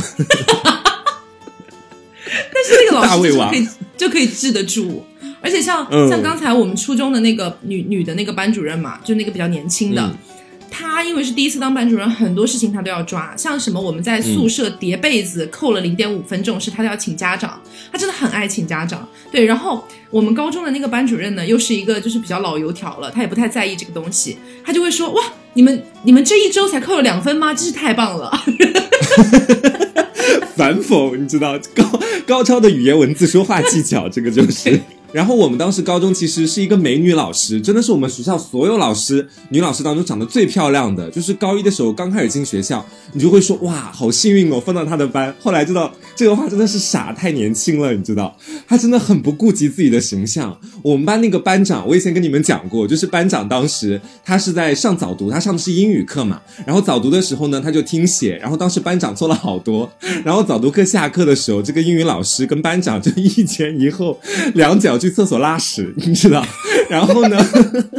[2.26, 5.04] 但是那个老师就可以就可以治得住，
[5.42, 10.18] 而且像像刚才我们初中的那个女女的那个班主任嘛，就那个比较年轻的。
[10.76, 17.62] 他因为是第一次当班主任，很多事情他都要抓，像什么我们在宿舍叠被子扣了零点五分这种事，他都要请家长。
[17.92, 19.08] 他真的很爱请家长。
[19.32, 25.22] 对，然后我们高中的那个班主任呢，又是一个就是比较老油条了，他也不太在意这个东西，他就会说：哇，
[25.54, 27.54] 你们你们这一周才扣了两分吗？
[27.54, 28.32] 真是太棒了。
[30.58, 34.82] 反讽，你知道高高超的语言文字说话技巧，这个就是。
[35.14, 41.10] 然后我们当时高中其实是一个美女老师，真的是我们学校所有老师女老师当中长得最漂亮的。
[41.12, 45.34] 就是高一的时候刚开始进学校，你就会说哇，好幸运哦，分到她的班。
[45.40, 48.36] 后来知道这个话真的是傻，太年轻了，你知道，
[48.68, 50.60] 她真的很不顾及自己的形象。
[50.82, 56.42] 我们班那个班长，我以前跟你们讲过，就是班长当时他是在上早读，他上的是英语课嘛。
[56.66, 59.88] 然后早读的时候呢，他就听写，然后当时班长做了好多。
[60.26, 64.20] 然后早读课下课的时候，这个英语老师跟班长就一前一后，
[64.56, 64.98] 两脚。
[65.04, 66.46] 去厕所拉屎，你知道？
[66.94, 67.38] 然后呢？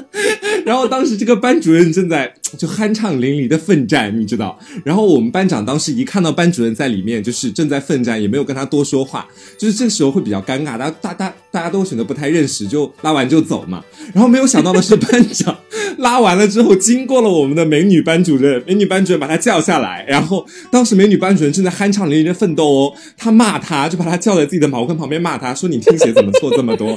[0.64, 4.57] 然后当时这个班主任正在 就酣畅淋漓的奋战，你知道？
[4.85, 9.26] 然后我们班长当时一看到班主任在里面，就是正在奋战，也没有跟他多说话，
[9.59, 13.83] 就是这时候会比较尴尬，大大大大家都选择不太认识，就拉完就走嘛。
[14.14, 15.59] 然后没有想到的是，班长
[15.98, 26.96] 拉完了之后，经过了我们的美女班主任，美女班主任把他叫下来，然后当时美女班主任正在酣畅淋漓的奋斗哦，他骂他，就把他叫在自己的茅坑旁边骂他说：“你听写怎么错这么多？”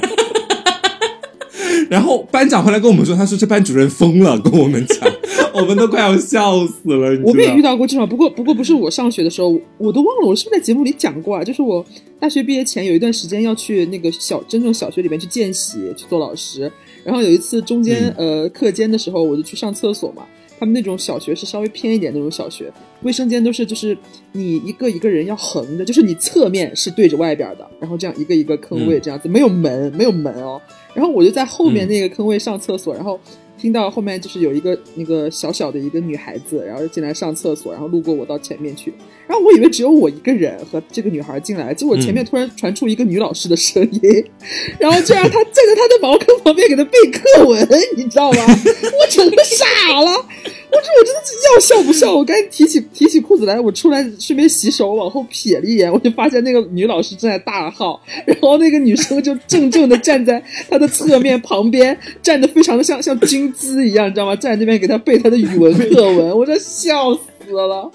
[1.88, 5.10] 然后班长回来跟我们说，他说这班主任疯了，跟我们讲，
[5.54, 7.18] 我们都快要笑死了。
[7.24, 9.48] 我们也遇到过这种，不过不过不是我上学的时候，
[9.78, 11.42] 我都忘了我是不是在节目里讲过啊？
[11.42, 11.84] 就是我
[12.20, 16.70] 大学毕业前有一段时间要去那个小真正小学里面去见习去做老师，
[17.04, 20.24] 然后有一次中间呃课间的时候，我就去上厕所嘛。
[20.60, 22.68] 他们那种小学是稍微偏一点那种小学，
[23.02, 23.96] 卫生间都是就是
[24.32, 30.60] 你一个一个人要横着，就是你侧面是对着外边的，然后这样一个一个坑位这样子，没有门，没有门哦。
[30.98, 33.16] 然后我就在后面那个坑位上厕所，然后
[33.56, 38.92] 听到后面就是有一个那个小小的一个女孩子，然后进来上厕所，然后路过我到前面去，
[39.28, 44.24] 然后我以为只有我一个人和这个女孩进来，结果前面突然传出一个女老师的声音，
[44.80, 48.38] 然后就让她站在她的茅坑旁边给她背课文，你知道吗？
[48.44, 50.26] 我整个傻了。
[50.70, 52.14] 我这我真的是要笑不笑？
[52.14, 64.36] 我赶紧提起提起裤子来，我出来顺便洗手，往后瞥了一眼，我就发现那个女老师正在大号，然后那个女生就正正的站在她的侧面旁边，站的非常的像像军姿一样，你知道吗？
[64.36, 67.90] 站在那边给她背她的语文课文，我这笑死了。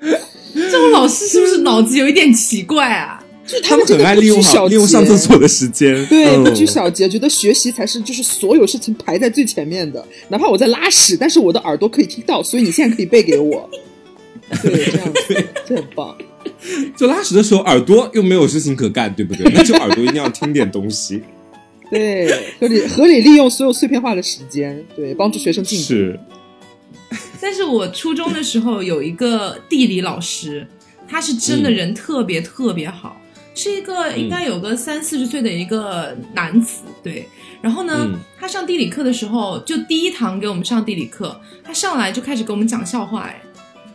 [0.54, 3.21] 这种老师是不是脑子有一点奇怪啊？
[3.46, 10.04] 就他们很爱利用利用上厕所的时间，对，不拘小节，觉得学习才是就是所有事情排在最前面的。
[10.28, 13.68] 哪怕我在拉屎，但是我的耳朵可以听到，所以你现在可以背给我。
[14.62, 16.16] 对，这样子，这很棒。
[16.96, 19.50] 就拉屎的时候，耳朵又没有事情可干，对不对？
[19.52, 21.22] 那就耳朵一定要听点东西。
[21.90, 22.26] 对，
[22.60, 25.84] 合理合理利用所有碎片化的时间，对，帮助学生进步。
[25.84, 26.20] 是。
[27.40, 30.66] 但是我初中的时候有一个地理老师，
[31.08, 33.16] 他是真的人特别特别好。
[33.54, 37.28] 是一个应该有个三四十岁的一个男子，对。
[37.60, 38.08] 然后呢，
[38.40, 43.40] 他上地理课的时候，就第一堂给我们上地理课，他上来就开始给我们讲笑话，哎，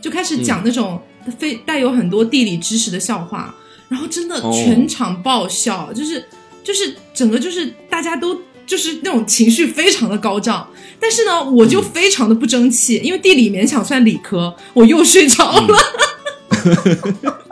[0.02, 1.02] 就开始讲那种
[1.38, 3.54] 非带有很多地理知识的笑话，
[3.90, 6.24] 然后真的全场爆笑，就是
[6.64, 15.78] 就是整个就是大家都就是那种情绪非常的高涨，但是呢，我就非常的不争气，因为地理勉强算理科，我又睡着了。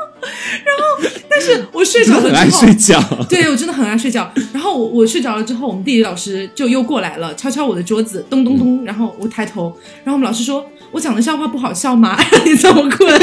[0.65, 3.01] 然后，但是我睡着了之后，很爱睡觉。
[3.29, 4.31] 对我真的很爱睡觉。
[4.53, 8.83] 然后我我睡着了之后，我们地理老师就又过来了，敲敲我的桌子，咚咚咚。
[8.85, 12.17] 然后我抬头，然后我们老师说：“我讲的笑话不好笑吗？
[12.45, 13.11] 你这么困？”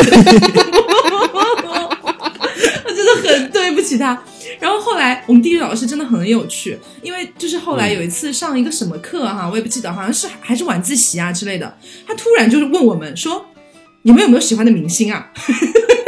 [2.85, 4.19] 我真的很对不起他。
[4.61, 11.77] 然后后来我们地理老师真的很有趣，因为就是后来有一次上一个什么课哈，我也不记得，好像是还是晚自习啊之类的。
[12.07, 13.45] 他突然就是问我们说
[14.03, 15.31] ：“你们有没有喜欢的明星啊？”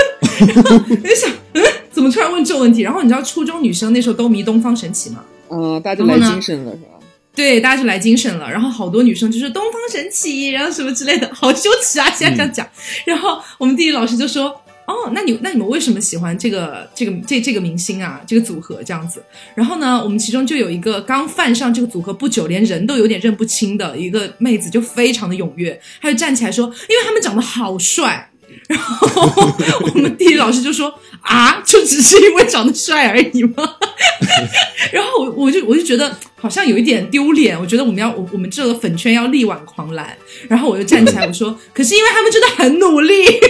[0.47, 2.83] 然 后我就想，嗯，怎么突然问这种问题？
[2.83, 5.25] 然后你知道初中女生那时候都迷东方神起吗？
[5.51, 6.89] 嗯，大家就来精神了，是吧？
[7.35, 8.51] 对，大家就来精神了。
[8.51, 12.09] 然后好多女生就说东方神起，然后什么之类的，好羞耻啊！
[12.11, 12.69] 现在这样讲。
[13.05, 14.49] 然后我们地理老师就说
[14.87, 18.21] ：“哦，那你那你们为什么喜欢这个这个这这个明星啊？
[18.25, 19.21] 这个组合这样子？”
[19.57, 28.31] 然后呢，我们其中就有一个刚犯上这个组合不久，连人都有点认不清的一个妹子，就非常的踊跃，她就站起来说：“因为他们长得好帅。”
[28.69, 33.75] 然后我们地理老师就说啊，就只是因为长得帅而已吗？
[34.93, 40.17] 然后我我就我就觉得好像有一点丢脸，我觉得我们要我我们这个粉圈要力挽狂澜。
[40.49, 43.25] 然后我就站起来我说，可是因为他们真的很努力，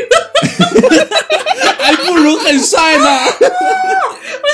[1.79, 3.19] 还不如很帅呢。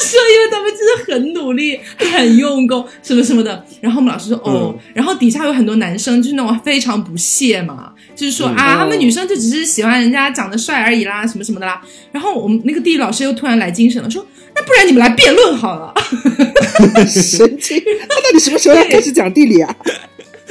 [0.00, 3.62] 我说，因为他们真的很努力，很用功，什么什么的。
[3.82, 7.92] 然后我们老师说哦，然后底下有很多男生就是那种非常不屑嘛。
[8.16, 11.82] 就是说啊，他们女生就只是喜欢人家长得帅而已啦，什么什么的啦。
[12.12, 15.92] 然后我们那个地理老师又突然来精神了，说那不然你们来辩论好了。
[17.06, 17.78] 神经！
[18.08, 19.76] 他到底什么时候要开始讲地理啊？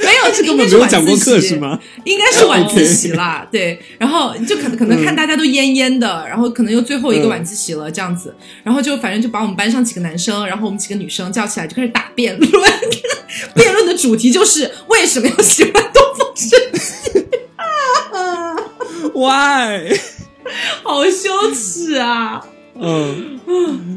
[0.02, 1.78] 没有，这根本没有讲过课是吗？
[2.04, 3.46] 应该是晚自习啦。
[3.50, 12.50] 对，然后就可能可能看大家都蔫蔫的，然后可能又最后一个晚自习了这样子，然后就反正就把我们班上几个男生，然后我们几个女生叫起来就开始打辩论。
[13.54, 17.26] 辩论的主题就是为什么要喜欢东方神起。
[19.14, 19.96] Why？
[20.82, 22.44] 好羞耻啊！
[22.82, 23.38] 嗯，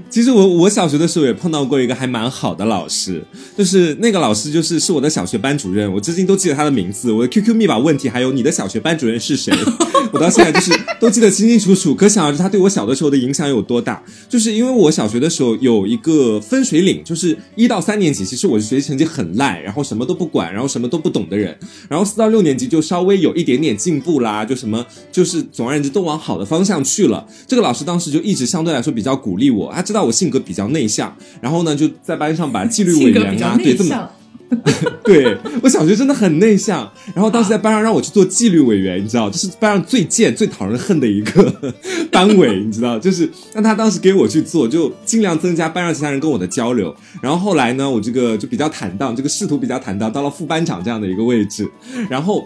[0.09, 3.23] 其实我我小学的时候也碰到过一个还蛮好的老师，
[3.57, 9.53] 就是那个老师就是是我的小学班主任，我至今都记得他的名字，我的 QQ 密码问题，还有你的小学班主任是谁，
[10.11, 11.95] 我到现在就是都记得清清楚楚。
[11.95, 14.03] 可想而知他对我小的时候的影响有多大。
[14.27, 27.25] 就是因为我小学的时候有一个分水岭，就是一到三年级，其实我是学习成绩很烂，然后什么都不管，然后什么都不懂的人，然后四到六年级就稍微有一点点进步啦，就什么就是总而言之都往好的方向去了。
[27.47, 28.72] 这个老师当时就一直相对。
[28.73, 34.09] 来说比较鼓励我，他知道我性格比较内向，然后呢就在班上把纪律委员啊，对这么，
[35.03, 41.73] 对我小学真的很内向，然后当时在班上让我去做纪律委员，你知道，就是班上最贱、最讨人恨的一个
[42.11, 46.95] 班委，你知道，就是让他当时给我去做，就尽量增加班上其他人跟我的交流。
[47.21, 51.67] 然后后来呢，我这个就比较坦荡，这个仕途比较坦荡，到了副班长这样的一个位置，
[52.09, 52.43] 然后。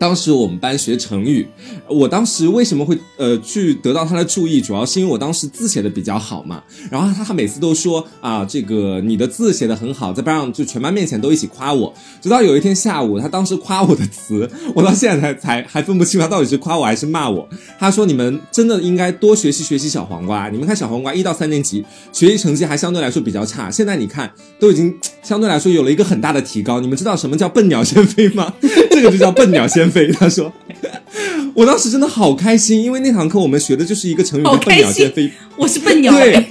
[0.00, 1.46] 当时我们班学成语，
[1.86, 6.62] 我当时为什么会呃去得到他的注意，主要是因为我当时字写的比较好嘛。
[6.90, 11.92] 然后他每次都说啊，这个你的字写的很好，在班上就全班面前都一起夸我。
[12.22, 17.46] 直到有一天下午，他当时夸我的词，我到现在才才 还分不清他到底是夸我还是骂我。
[17.78, 20.48] 他说：“你们真的应该多学习学习小黄瓜。
[20.48, 26.80] 你们看小黄瓜一到三年级学习成绩还相对来说比较差，现在你看都已经相对来说有了一个很大的提高。
[26.80, 28.54] 你们知道什么叫笨鸟先飞吗？
[29.00, 30.52] 这个就叫笨鸟先。”飞，他说，
[31.54, 35.30] 我当时真的好开心，因为那堂课我们学的就是一个成语“笨鸟先飞”。
[35.56, 36.34] 我是笨鸟，对，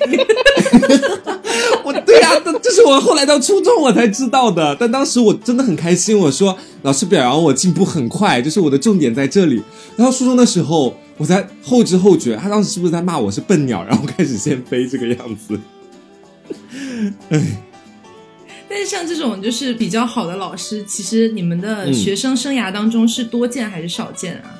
[1.85, 2.31] 我对呀，
[2.61, 6.17] 这是我后来到初中我才知道的，但当时我真的很开心。
[6.17, 9.61] 我说老师表扬我进步很快，就是我的重点在这里。
[9.95, 15.59] 然后初中的时候，我才后知后觉，他当时是不是在骂我是笨鸟，然后开始先飞这个样子？
[17.29, 17.41] 哎，
[18.69, 24.55] 但是像这种就是比较好的老师，其实你们的学生生涯当中是多见还是少见啊？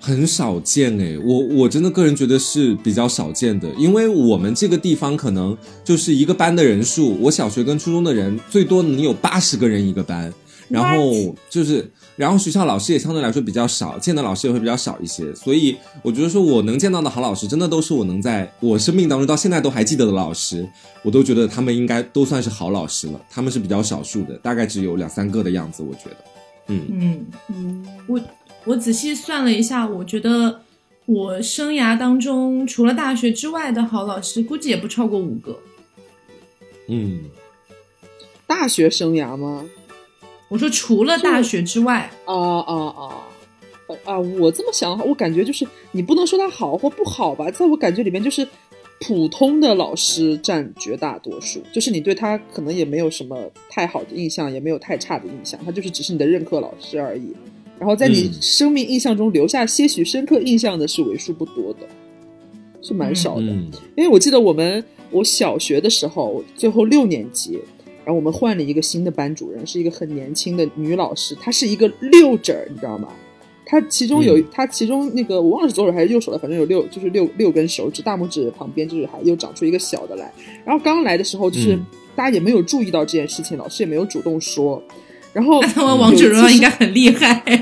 [0.00, 10.30] 很少见哎，我我真的个人觉得是比较少见的，因为我们这个地方可能就是一个班的人数，我小学跟初中的人最多能有八十个人一个班，
[10.68, 20.68] 然后就是，然后学校老师也相对来说比较少，见的老师也会比较少一些，所以我觉得说我能见到的好老师，真的都是我能在我生命当中到现在都还记得的老师，
[21.02, 26.16] 我都觉得他们应该都算是好老师了，他们是比较少数的，大概只有两三个的样子，我觉得，
[26.68, 28.20] 嗯嗯嗯，我。
[28.66, 30.62] 我仔细算了一下，我觉得
[31.04, 35.60] 我生涯当中除了大学之外的好老师，估计也不超过五个。
[36.88, 37.24] 嗯，
[38.46, 39.66] 大学生涯吗？
[40.48, 42.10] 我说除了大学之外。
[42.24, 43.24] 啊啊啊！
[44.04, 48.46] 啊，我这么想的话，我感觉就是你不能说他好或不好吧，在我感觉里面就是
[49.00, 53.38] 普通的老师占绝大多数，就是你对他可能也没有什么
[53.68, 57.34] 太好的印象，也没有太差的印象，他就是只是你的任课老师而已。
[57.78, 61.80] 然后在你生命印象中留下些许深刻印象的是为数不多的，
[62.80, 63.42] 是蛮少的。
[63.96, 67.60] 因为我记得我们我小学的时候，最后六年级，
[68.04, 73.08] 然后我们换了一个新的班主任，是一个很年轻的女老师，她是一个六指儿，你知道吗？
[73.66, 80.30] 她其中有她其中那个我忘了是左手还是右手了，反正有六就是六六根手指，大拇指旁边就是还又长出一个小的来。
[80.64, 81.78] 然后刚来的时候就是
[82.14, 84.82] 大家也没有注意到这件事情，老师也没有主动说。
[85.32, 87.42] 然后他 们王主任应该很厉害。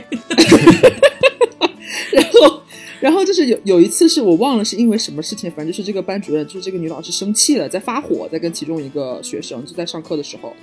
[2.12, 2.60] 然后，
[3.02, 10.54] 然后就是有有一次是我忘了是因为什么事情，反正就是这个班主任就是这个女老师生气了，在发火，在跟其中一个学生就在上课的时候，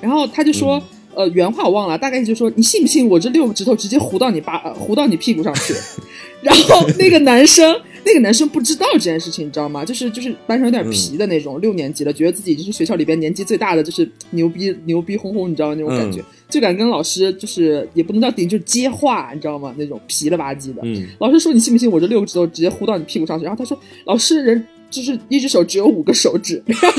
[0.00, 0.80] 然后他就说，
[1.14, 5.74] 呃，原话我忘了，大概就说你信不信我这六个指头直接糊到你巴糊到你屁股上去？
[6.40, 7.78] 然后那个男生。
[8.04, 9.84] 那个男生不知道这件事情，你知道吗？
[9.84, 15.74] 就是就是班上有点皮的那种，六年级了，觉得自己就是学校里边年纪最大的，就是牛逼牛逼哄哄，你知道吗？
[15.76, 19.74] 那种感觉，就敢跟老师就是也不能叫顶，就是接话，你知道吗？
[19.76, 20.82] 那种皮了吧唧的。
[21.18, 23.44] 老师说你信不信我这六个指头直接呼到你屁股上去？
[23.44, 26.98] 然后他说老师人就是一只手只有五个手指， 然后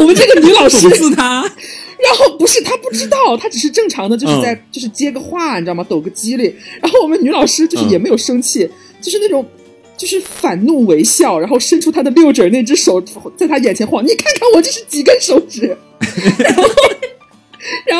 [0.00, 5.84] 我们这个女老师是他，然后不是他不知道，他只是正常的就是在就是接个话，你知道吗？
[5.88, 6.54] 抖个机灵。
[6.80, 8.68] 然后我们女老师就是也没有生气，
[9.00, 9.44] 就是那种。
[9.94, 13.00] 就是反怒为笑，然后伸出他的六指那只手，
[13.36, 14.02] 在他眼前晃。
[14.04, 15.76] 你看看我这是几根手指？
[16.42, 17.01] 然后，然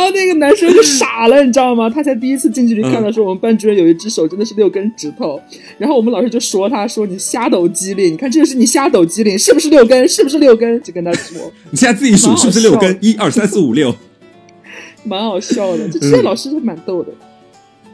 [0.03, 1.89] 后那个男生就傻了，你知道吗？
[1.95, 5.41] 他才第一次近距离看到说我们班主任有一只手真的是六根指头。
[5.79, 10.09] 然后我们老师就说他说你瞎抖机灵，你看这个是你瞎抖机灵，是不是六根？
[10.09, 10.83] 是不是六根？
[10.83, 12.99] 就跟他说， 你现在自己数是不是六根？
[13.01, 13.95] 一二三四五六，
[15.05, 15.89] 蛮好笑的。
[15.89, 17.13] 就 这些老师是蛮逗的。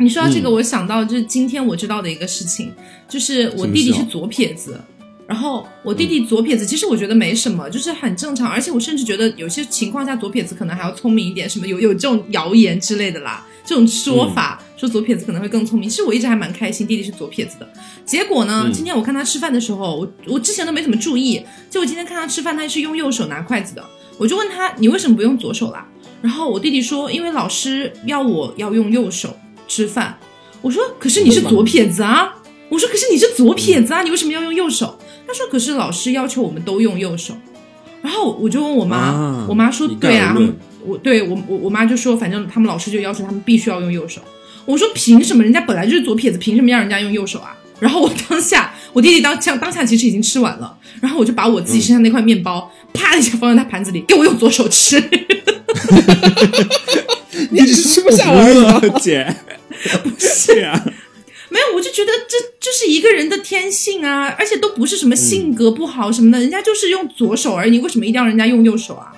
[0.01, 2.73] 你说到这个，我想到就是今天我知道的一个事情，
[3.09, 4.81] 就是我弟弟是左撇子，
[5.29, 15.87] 然后我弟弟左撇子，其实我觉得没什么，就是很正常，而且我甚至觉得有些情况下左撇子可能还要聪明一点，什么有有这种谣言之类的啦，这种说法说左撇子可能会更聪明。
[15.87, 17.69] 其实我一直还蛮开心弟弟是左撇子的，
[18.07, 23.85] 结果呢，今天我看他吃饭的时候，我我之前都没怎么注意，结果今天看他吃饭，他是用右手拿筷子的，
[24.17, 25.87] 我就问他你为什么不用左手啦？
[26.23, 29.37] 然后我弟弟说因为老师要我要用右手。
[29.71, 30.19] 吃饭，
[30.63, 32.35] 我说可是你是左撇子啊！
[32.71, 34.01] 我说可是你是左撇子啊！
[34.01, 34.99] 你为什么要用右手？
[35.29, 37.37] 他说可是老师要求我们都用右手。
[38.01, 40.35] 然后我就问我妈，我妈说对啊，
[40.85, 44.23] 我对我我我妈就说反正他们老师就要求他们必须要用右手。
[44.65, 45.43] 我说凭什么？
[45.43, 47.55] 人家本来就是左撇子，凭什么让人家用右手啊？
[47.81, 55.03] 然后我当下我弟弟当下当下其实已经吃完了，然后我就把我自己身上那块面包啪一下放在他盘子里，给我用左手吃。
[57.51, 59.37] 你只是吃不下来，姐。
[60.03, 60.85] 不是啊，
[61.51, 69.13] 没有，我就觉得这就是一个人的天性啊，而且都不是什么性格不好什么的，人家就是用左手而已，为什么一定要人家用右手啊？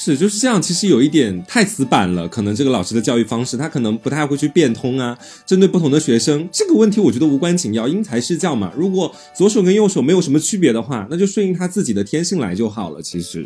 [0.00, 5.18] 是就是这样，其实有一点太死板了，可能这个老师的教育方式，他可能不太会去变通啊。
[5.44, 8.72] 针对不同的学生，这个问题我觉得无关紧要，因材施教嘛。
[8.76, 13.02] 如果左手跟右手没有什么区别的话，那就顺应他自己的天性来就好了。
[13.02, 13.44] 其实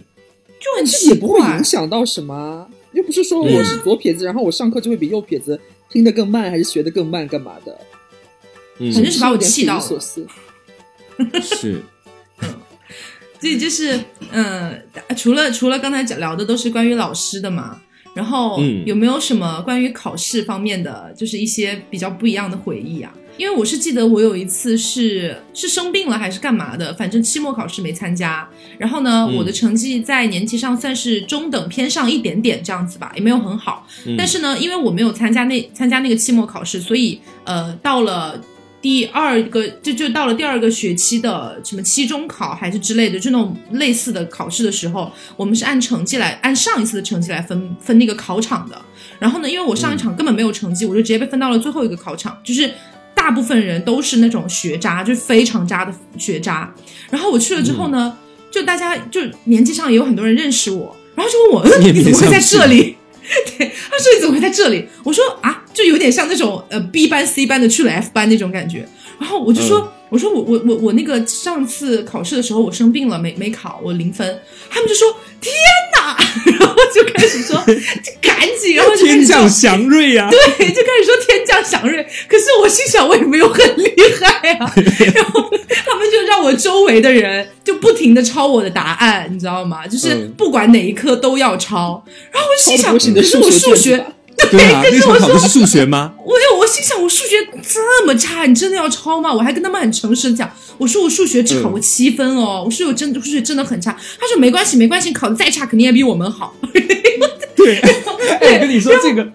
[0.61, 5.59] 就很也不会影响到什么，又不是说我是左撇子，然后我上课就会比右撇子。
[5.93, 7.28] 听得更慢还是学得更慢？
[7.28, 7.78] 干嘛的？
[8.78, 10.01] 反正是把我气到了。
[11.40, 11.82] 是，
[13.38, 14.82] 所以就是，嗯，
[15.16, 17.80] 除了除了刚才讲聊的都是关于老师的嘛，
[18.14, 23.12] 然后有没有什么关于考试方面的，就是一些比较不一样的回忆啊？
[23.39, 28.47] 因为我是记得我有一次是是生病了还是干嘛的，反正期末考试没参加。
[28.78, 33.87] 然后呢，我的成绩在年级上算是中等偏上一点点这样子吧，也没有很好。
[34.18, 38.39] 但是呢，因为我没有参加那参加那个期末考试，所以呃，到了
[38.80, 48.80] 第二个就就到了第二个学期的什么期中考还是之类的，就那种类似的考试的时候，我们是按成绩来按上一次的成绩来分分那个考场的。
[49.18, 52.70] 然后呢，因为我上一场根本没有成绩，我就直接被分到了最后一个考场，就是。
[53.22, 56.74] 大部分人都是那种学渣，就是非常渣的学渣。
[57.08, 58.18] 然后我去了之后呢，
[58.50, 62.96] 就大家就年纪上也有很多人认识我，然后就问我，嗯， 你怎么会在这里？
[63.56, 64.88] 对，他说你怎么会在这里？
[65.04, 68.88] 我说啊，就有点像那种呃 B 班 C 班的去了 F 班那种感觉。
[69.20, 74.26] 然后我就说，我说我我我我那个上次考试的时候我生病了，没没考，我零分。
[74.68, 75.06] 他们就说
[75.40, 75.54] 天
[76.03, 76.16] 哪，
[76.59, 77.57] 然后就开始说
[78.20, 80.38] 赶紧，然后就天降祥瑞啊，对，
[80.68, 82.03] 就开始说天降祥瑞。
[82.28, 84.72] 可是我心想，我也没有很厉害啊。
[85.14, 85.50] 然后
[85.86, 89.86] 他们就让我周围的人就不停的抄我的答案，你知道吗？
[89.86, 92.05] 就是不管哪一科都要抄。
[92.30, 94.05] 然后我心想，可是我数学。
[94.51, 96.12] 对啊， 那场考的是数学吗？
[96.24, 99.32] 我有，我心想，我数学这么差，你真的要抄吗？
[99.32, 103.93] 我还跟他们很诚实的讲，我说我数学只考过七分哦，我说我真的数学真的很差。
[103.93, 106.55] 他说没关系，没关系，考的再差肯定也比我们好。
[107.57, 109.26] 对，我跟你说这个，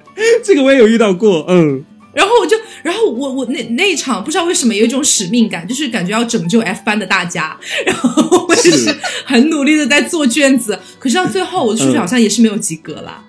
[0.44, 1.84] 这个我也有遇到过，嗯。
[2.14, 7.56] 然后我就，然后我我那那一场不知道为什么有一种使命感，就是感觉要拯救 F 班的大家。
[7.86, 8.92] 然后我就是
[9.24, 13.24] 很努力的在做卷子，可是到最后我的数学好像也是没有及格啦。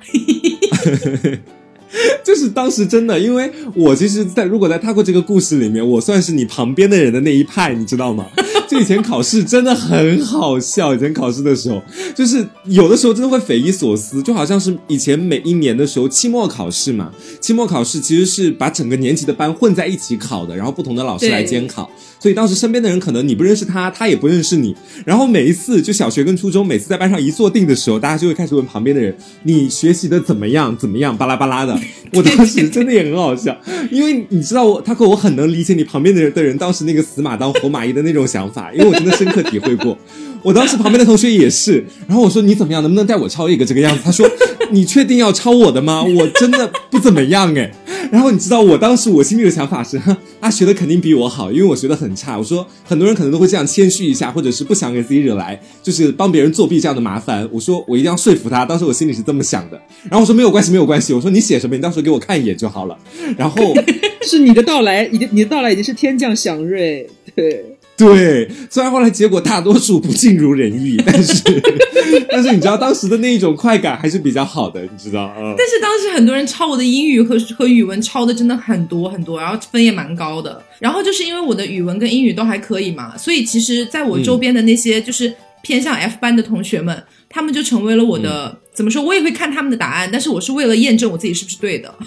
[2.25, 8.27] 就是当时真的，因为我其实，在如果在他过这个故事里面，我算是你旁边的人的那一派，你知道吗？
[8.69, 11.83] 就以前考试真的很好笑，以前考试的时候，
[12.15, 17.11] 就是有的时候真的会匪夷所思，就好像是以前每一年的时候期末考试嘛，
[17.41, 21.91] 期末考试其实是把整个年级的班混在一起考的，然后不同的老师来监考。
[22.21, 24.75] 所以当时身边的人可能你不认识他，他也不认识你。
[25.07, 30.77] 然后每一次就小学跟初中，每次在班上一坐定的时候，大家就会开始问旁边的人：“你学习的怎么样？
[30.77, 31.78] 怎么样？”巴拉巴拉的。
[32.13, 33.57] 我当时真的也很好笑，
[33.91, 39.97] 因为你知道我，他跟我很能理解你旁边的人的人当时那个死马当活马医的那种想法， 因为我真的深刻体会过。
[40.43, 42.81] 我当时旁边的同学也是，然后我说：“你怎么样？
[42.81, 44.25] 能不能带我抄一个这个样子？”他说
[44.71, 46.03] ：“你确定要抄我的吗？
[46.17, 47.71] 我真的不怎么样哎。”
[48.11, 50.01] 然后你知道我当时我心里的想法是，
[50.41, 52.39] 他学的肯定比我好，因为我学的很差。
[52.39, 57.47] 我说很多人可能都会这样谦虚一下，或者是不想给自己惹来就是帮别人作弊这样的麻烦。
[57.53, 59.79] 我说我一定要说服他，当时我心里是这么想的。
[60.05, 61.13] 然后我说没有关系，没有关系。
[61.13, 62.97] 我说你写什么，你到时候给我看一眼就好了。
[63.37, 63.75] 然后
[64.23, 67.65] 是 你的到来，已经你的到来已经是天降祥瑞，对。
[67.99, 71.43] 对，虽然后来结果大多数不尽如人意，但是
[72.31, 75.35] 但是你知道当时的那一种快感还是比较好的，你知道啊？
[75.59, 80.63] 但是当时很多人抄我的英语和和语文抄的真的很多很多，然后分也蛮高的。
[80.79, 89.03] 然后就是因为我的语文跟英语都还可以嘛，所以其实在我周边的那些就是偏向 F 班的同学们，他们就成为了我的怎么说？
[89.03, 91.93] 我也会看他们的答案，但是我是为了验证我自己是不是对的，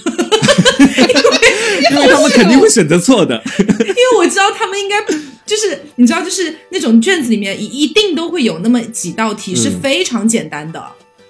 [1.91, 3.43] 因为他们肯定会选择错的，
[3.87, 4.97] 因为我知道他们应该。
[5.43, 10.81] 就是你知道，就是那种卷子里面一一定都会有那么几道题是非常简单的，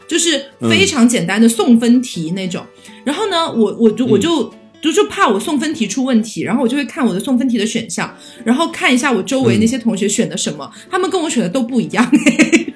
[0.07, 2.63] 就是非常简单的送分题那种。
[3.03, 12.07] 然后呢，我我就我就就就怕我送分题出问题，然后我就会看我的送分题的选项，然后看一下我周围那些同学选的什么，他们跟我选的都不一样，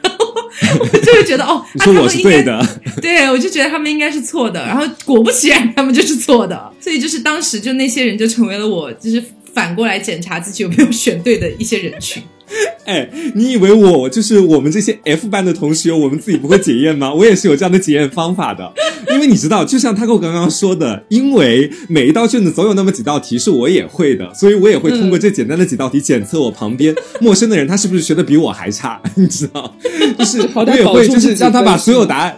[0.02, 2.42] 然 后我就会觉得哦，他们应该
[3.00, 9.24] 对，我就觉得他们应该是错的，然后果不其然，他们就是错的，所以就是当时就那些人就成为了我就是。
[9.56, 12.22] 反过来检查自己有没有选对的一些人群。
[12.86, 17.12] 哎，你以为我就是我们这些 F 班的同学，我们自己不会检验吗？
[17.12, 18.72] 我也是有这样的检验方法的。
[19.12, 29.02] 因为你知道，就像他跟我刚刚说的，因为每一道卷子总有那么几道题是我也会的，所以我也会通过这简单的几道题检测我旁边陌生的人他是不是学的比我还差。
[29.16, 29.76] 你知道，
[30.20, 32.38] 就是我也会就是让他把所有答案。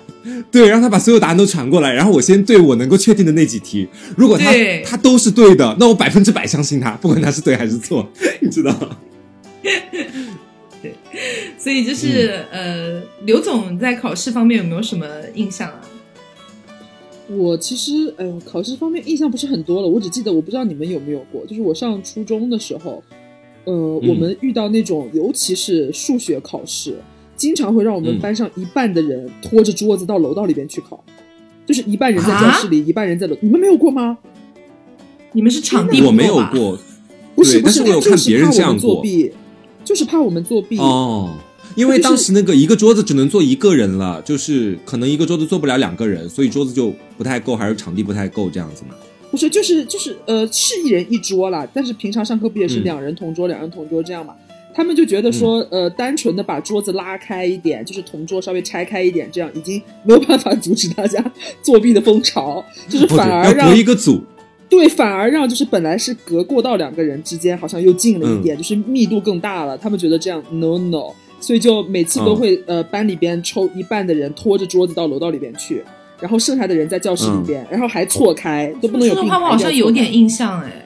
[0.52, 4.52] 对，让他把所有答案都传过来，然后我先对我能够确定的那几题，如果他
[4.86, 8.08] 他都是对的，那我百分之百相信他，不管他是对还是错，
[8.40, 8.74] 你知道？
[10.82, 10.94] 对，
[11.58, 15.82] 所以就是呃，刘总在考试方面有没有什么印象啊？
[17.30, 23.04] 我其实哎呦，考试方面印象不是很多了，我只记得我不知道你们有没有过，就是我上初中的时候，
[23.66, 26.98] 呃，我们遇到那种尤其是数学考试。
[27.38, 31.02] 经常会让我们班上一半的人拖着桌子到楼道里边去考，
[31.66, 33.38] 就是一半人在教室里，一半人在楼。
[33.40, 34.18] 你们没有过吗？
[35.34, 36.80] 你们是场地我没有过，
[37.36, 39.32] 不是不是，我有看别人这样作弊，
[39.86, 41.36] 就是怕我们作弊哦。
[41.76, 48.96] 因为当时那个一个桌子只能坐一个人了，就是可能一个桌子坐不了两个人，所以桌子就不太够，还是场地不太够这样子嘛。
[49.30, 54.34] 不是，就是就是呃，是一人一桌啦，但是平常上课不也是两人同桌，两人同桌这样嘛？
[54.78, 61.20] 他们就觉得说，呃，单纯的把桌子拉开一点，就是同桌稍微拆开一点，这样已经没有办法阻止大家
[61.64, 64.22] 作弊的风潮， 就是反而让隔一个组，
[64.70, 69.76] 对，反而让就是本来是隔过道两个人之间好像又近了一点，就是密度更大了。
[69.76, 75.84] 他们觉得这样 no no，所以就每次都会呃班里边抽一半的人拖着桌子到楼道里边去，
[76.22, 79.38] 然后剩下的人在教室里边，然后还错开，都不能有并排。
[79.40, 80.84] 我好像有点印象哎。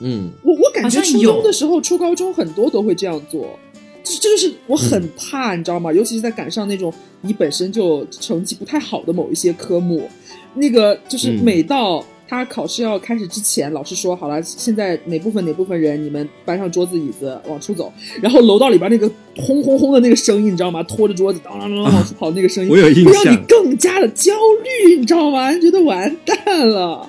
[0.00, 3.58] 嗯，我我感觉初中的时候，初高中很多都会这样做，
[4.04, 5.92] 这这就是我很怕，你知道吗？
[5.92, 10.08] 尤其是在赶上那种你本身就成绩不太好的某一些科目，
[10.54, 20.82] 那个就是每到他考试要开始之前，老师说好了，现在哪部分哪部分人，你们搬上桌子椅子往出走，然后楼道里边那个轰轰轰的那个声音，你知道吗？
[20.82, 24.32] 拖着桌子当当当往出跑那个声音，我有印象， 让你更加的焦
[24.62, 25.52] 虑，你知道吗？
[25.58, 27.08] 觉得完蛋了。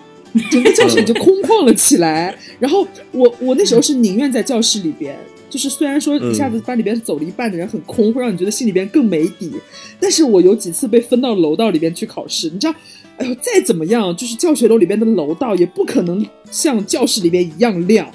[0.51, 5.17] 整个教室就空旷了起来，然后我我那时候是宁愿在教室里边，
[5.49, 9.51] 就是虽然说一下子班里边走了一半的人很空，会让你觉得心里边更没底，
[9.99, 12.75] 但是我有几次被分到楼道里边去考试，你知道，
[13.17, 18.09] 哎呦，再怎么样，就是教学楼里边的楼道也不可能像教室里边一样亮。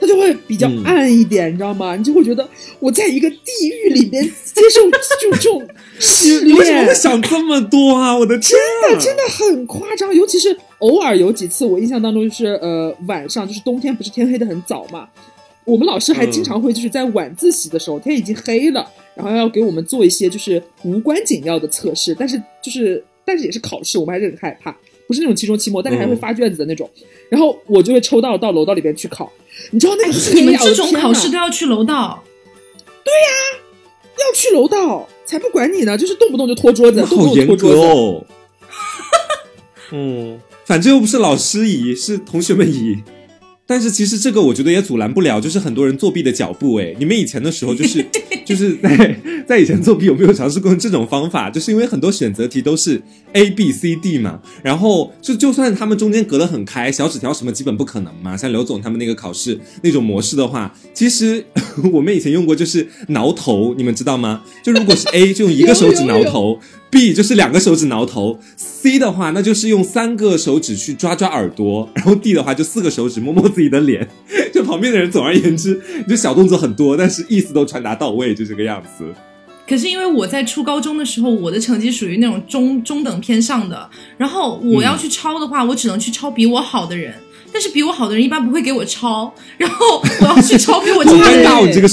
[0.00, 1.96] 它就会比较暗一点，你知道吗？
[1.96, 2.48] 你就会觉得
[2.78, 5.66] 我在一个地狱里边接受就这种
[5.98, 6.54] 试炼。
[6.56, 8.16] 为什么会想这么多啊？
[8.16, 10.14] 我的天，真的真的很夸张。
[10.14, 15.08] 尤其是偶尔有几次，我印象当中就是呃晚上，就是冬天不是天黑的很早嘛，
[15.64, 24.76] 我们老师还经常会就是在晚自习的时候天已经黑了，然后要给我们做一些就是无关紧要的测试，但是就是但是也是考试，我们还是很害怕。
[25.06, 26.86] 不是那种期中、期末，但是还会发卷子的那种。
[27.30, 29.32] 然后我就会抽到到楼道里边去考。
[29.70, 30.12] 你知道那个？
[30.34, 32.22] 你们这种考试都要去楼道？
[33.02, 33.30] 对呀，
[34.18, 38.26] 要去楼道，才不管你呢，就是动不动就拖桌子，动不动拖桌子。
[39.92, 42.98] 嗯，反正又不是老师移，是同学们移。
[43.66, 46.74] 但是其实这个我觉得也阻拦不了，就是很多人作弊的脚步。
[46.74, 48.04] 哎，你们以前的时候就是
[48.44, 51.48] 就是在在以前作弊有没有尝试过这种方法？
[51.48, 53.00] 就是因为很多选择题都是
[53.32, 58.36] A B C D 嘛，然后就就算他们中间隔得很开，小纸条什么基本不可能嘛。
[58.36, 61.42] 像刘总他们那个考试那种模式的话，其实
[61.94, 64.42] 我们以前用过，就是挠头，你们知道吗？
[64.62, 66.58] 就如果是 A 就用一个手指挠头。
[66.90, 74.08] B 就是两个手指挠头，C 的话那就是用三个手指去抓抓耳朵，然后 D 的话就四个手指摸摸自己的脸，
[74.54, 75.78] 就旁边的人总而言之
[76.08, 79.04] 就小动作很多，但是意思都传达到位，就这个样子。
[79.68, 87.12] 可是因为我在初高中的时候，我的成绩属于那种中中等偏上的，然后我要去抄的话，我只能去抄比我好的人。
[87.52, 91.44] 但是比我好的人一般不会给我抄，然后我要去抄比我差的 人，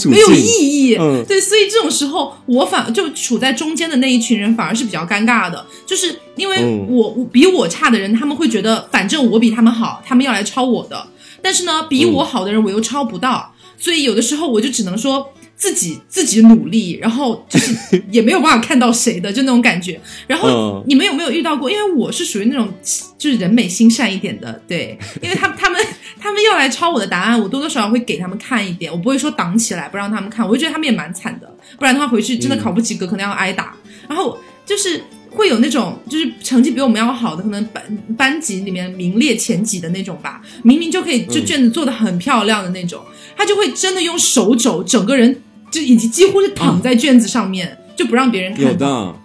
[0.10, 0.95] 没有意义。
[1.28, 11.08] 对，所以这种时候我反就处在中间的那一群人反而是比较尴尬的，就是因为我比我差的人，他们会觉得反正我比他们好，他们要来抄我的。
[11.41, 15.32] 但是呢，比我好的人我又抄不到，所以有的时候我就只能说。
[15.56, 17.74] 自己自己努力，然后就是
[18.12, 19.99] 也没有办法看到谁的，就那种感觉。
[20.28, 21.72] 然后你们有没有遇到过？
[21.72, 22.72] 因为我是属于那种
[23.18, 25.82] 就是人美心善一点的，对，因为他 他们
[26.20, 31.49] 他们要来抄我的答案，我多多少少会给他们看一点，我不会说挡起来不让他们看，我就觉得他们也蛮惨的，
[31.80, 33.76] 不然的话回去真的考不及格，可能要挨打。
[34.08, 35.01] 然后就是
[35.32, 37.84] 会有那种就是成绩比我们要好的，可能班
[38.18, 43.01] 班级里面名列前几的那种吧，明明就可以就卷子做的很漂亮的那种，
[43.38, 45.41] 他就会真的用手肘整个人。
[45.72, 48.63] 就以及几乎是躺在卷子上面，就不让别人看。
[48.63, 49.16] 有的，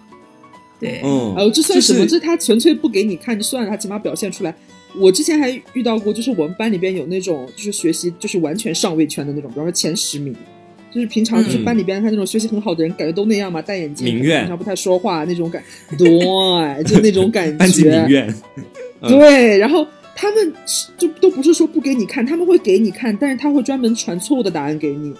[0.79, 2.05] 对，嗯，哦，这算什么？
[2.05, 4.53] 这他纯粹不给你看就算了，他起码表现出来。
[4.99, 10.35] 我之前还遇到过，就是我们班里边有那种，就是学习就是完全上位圈的那种，比方说前十名，
[10.93, 15.63] 就是平常就是班里边他那种学习很好的人，感觉都那样嘛，戴眼镜，平常不太说话那种感，
[15.97, 17.57] 对，就那种感觉。
[17.57, 18.35] 班级名媛，
[19.07, 20.53] 对，然后他们
[20.97, 25.13] 就都不是说不给你看，他们会给你看，但是他会专门传错误的答案给你。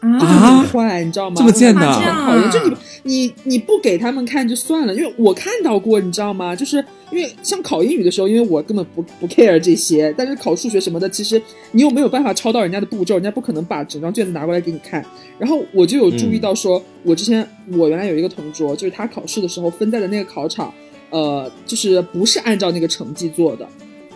[0.00, 1.36] 啊，坏，你知道吗？
[1.36, 2.50] 这么贱的，讨厌！
[2.50, 6.56] 就你你你不给他们看就算了，因为我看到过，你知道吗？
[6.56, 11.40] 就是因为像考英语的时候，因为我根本不不 care 这些，但是考数学什么的，其实
[11.72, 15.04] 你又没有办法抄到人家的步骤，人家不可能把整张卷子拿过来给你看。
[15.38, 20.72] 然后我就有注意到，说我之前我原来有一个同桌，就是他考试的时候分在的那个考场，
[21.10, 23.68] 呃，就是不是按照那个成绩做的。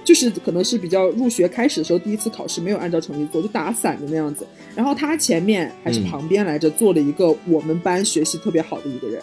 [0.05, 4.47] 就是可能是比较入学开始的时候第一次考试没有按照成绩做，就打散的那样子。
[4.77, 9.21] 然后他前面还是旁边来着，坐了一个我们班学习特别好的一个人。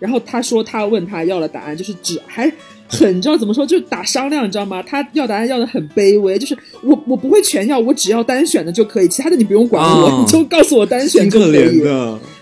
[0.00, 2.52] 然后他说他问他要了答案，就是只还
[2.88, 4.82] 很你知道怎么说，就打商量，你知道吗？
[4.82, 11.82] 他要答案要的很卑微，就是我我不会全要，我只要单选的就可以，其他的你不用管我，你就告诉我单选就可以。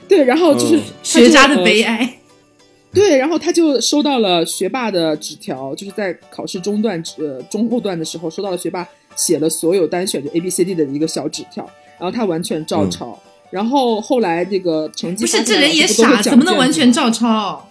[0.08, 2.18] 对，然后就是学渣的悲哀。
[2.92, 8.86] 对，然后他就收到了学霸的纸条，就是在考试中段呃中后段的时候收到了学霸
[9.16, 11.64] 写了所有单选就 A B C D 的一个小纸条，
[11.98, 13.18] 然后他完全照抄。
[13.50, 17.66] 然后后来这个成绩不是这人也傻，怎么能完全照抄？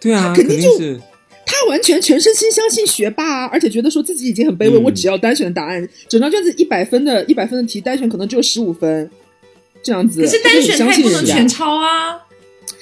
[0.00, 1.00] 对啊，肯定是
[1.44, 9.10] 他完全全身心相信学霸啊，而且觉得说自己已经很卑微，我只要单选的答案，整张卷子一百分的一百分的题单选可能只有十五分，
[9.82, 10.20] 这样子。
[10.20, 12.27] 可是单选他也不能全抄啊。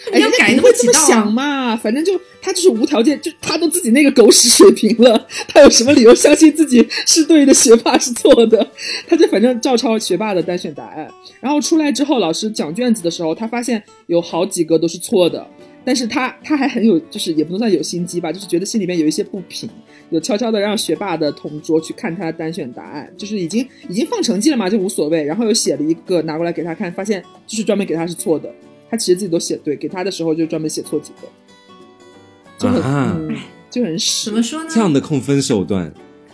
[0.14, 1.76] 你要改不会这么想嘛？
[1.76, 8.66] 反正就他就是无条件，就他都自己那个狗屎水平了， 他有什么理由相信自己是对的，学霸是错的？
[9.08, 15.44] 他就反正照抄学霸的单选答案，然后出来之后，老师讲卷子的时候，他发现有好几个都是错的，
[15.84, 19.68] 但是他他还很有，就是也不能算有心机吧，就是觉得心里面有一些不平，
[20.10, 28.48] 有悄悄的让学霸的同桌去看他的单选答案，就是已经已经放成绩了嘛，就无所谓，然后又写了一个拿过来给他看，发现就是专门给他是错的。
[28.90, 31.28] 他其实自己都写对，给他的时候就专门写错几个，
[32.58, 33.36] 就很
[33.70, 34.70] 就很怎么说呢？
[34.72, 35.92] 这样的控分手段，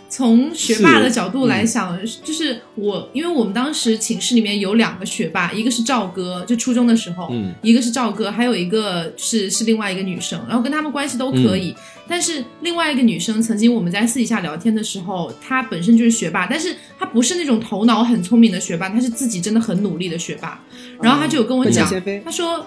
[0.09, 11.75] 从学霸的角度来想，就是我，因为我们当时寝室里面有两个学霸，一个是赵哥，就初中的时候，嗯，一个是赵哥，还有一个是是另外一个女生，然后跟他们关系都可以。
[12.07, 20.61] 但是另外一个女生，曾经我们在私底下聊天的时候，她本身就是学霸，但是她不是那种头脑很聪明的学霸，她是自己真的很努力的学霸。
[21.01, 21.89] 然后她就有跟我讲，
[22.25, 22.65] 她说，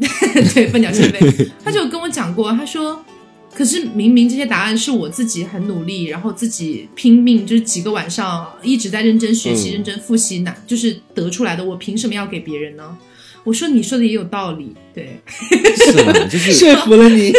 [0.54, 1.20] 对，笨鸟先飞，
[1.62, 3.04] 她就有跟我讲过，她说，
[3.54, 12.96] 可是明明这些答案是我自己很努力，然后自己拼命，就是几个晚上一直在认真学习、认真复习，那就是得出来的，我凭什么要给别人呢？
[13.44, 15.18] 我说你说的也有道理，对，
[15.76, 17.32] 是的，就是 说服了你。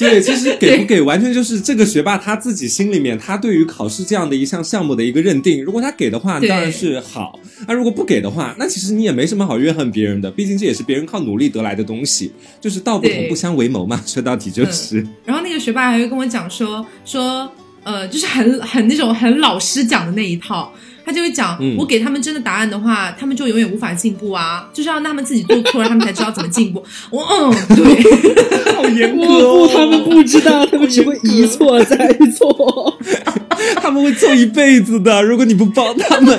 [0.00, 5.62] 对，其实给不给完全就是这个学霸他自己心里面，他对于考试这样的一项项目的一个认定。
[5.62, 7.38] 如果他给的话，当然是好；
[7.68, 12.32] 那如果不给的话，那其实你也没什么好怨恨别人的，毕竟这也是别人靠努力得来的东西。
[12.60, 15.06] 就是道不同不相为谋嘛，说到底就是。
[15.24, 17.50] 然后那个学霸还会跟我讲说说，
[17.82, 20.72] 呃，就是很很那种很老师讲的那一套。
[21.04, 24.68] 他就会讲，我给他们真的答案的话，他们就永远无法进步啊！
[24.72, 26.82] 就是要让他们自己做错了，他们才知道怎么进步。
[27.10, 29.68] 我嗯，对，好严格哦。
[29.72, 31.96] 他们不知道，他们只会一错再
[32.36, 32.98] 错，
[33.80, 35.22] 他们会错一辈子的。
[35.22, 36.38] 如果你不帮他们，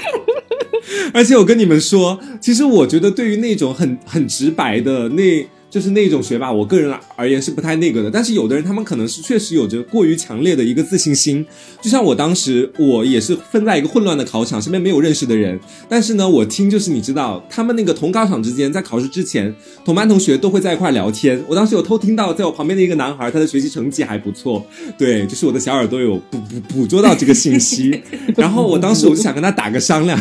[1.14, 5.46] 而且我跟你们说，其实我觉得对于那种很很直白的那。
[5.70, 8.10] 就是那种学霸，我个人而言是不太那个的。
[8.10, 11.46] 但是有的人，他们可能是确实有着过于强烈的一个自信心。
[11.80, 15.58] 就像我当时，我也是分在一个混乱的考场，身边没有认识的人。
[15.88, 19.54] 但是呢，我听就是你知道，他们那个同考场之间，在考试之前，
[19.84, 21.40] 同班同学都会在一块聊天。
[21.46, 24.66] 我当时有偷听到，在我旁边的一个男孩，他的学习成绩还不错。
[24.98, 28.02] 对，就是我的小耳朵有捕捕捕捉到这个信息。
[28.36, 30.20] 然后我当时我就想跟他打个商量。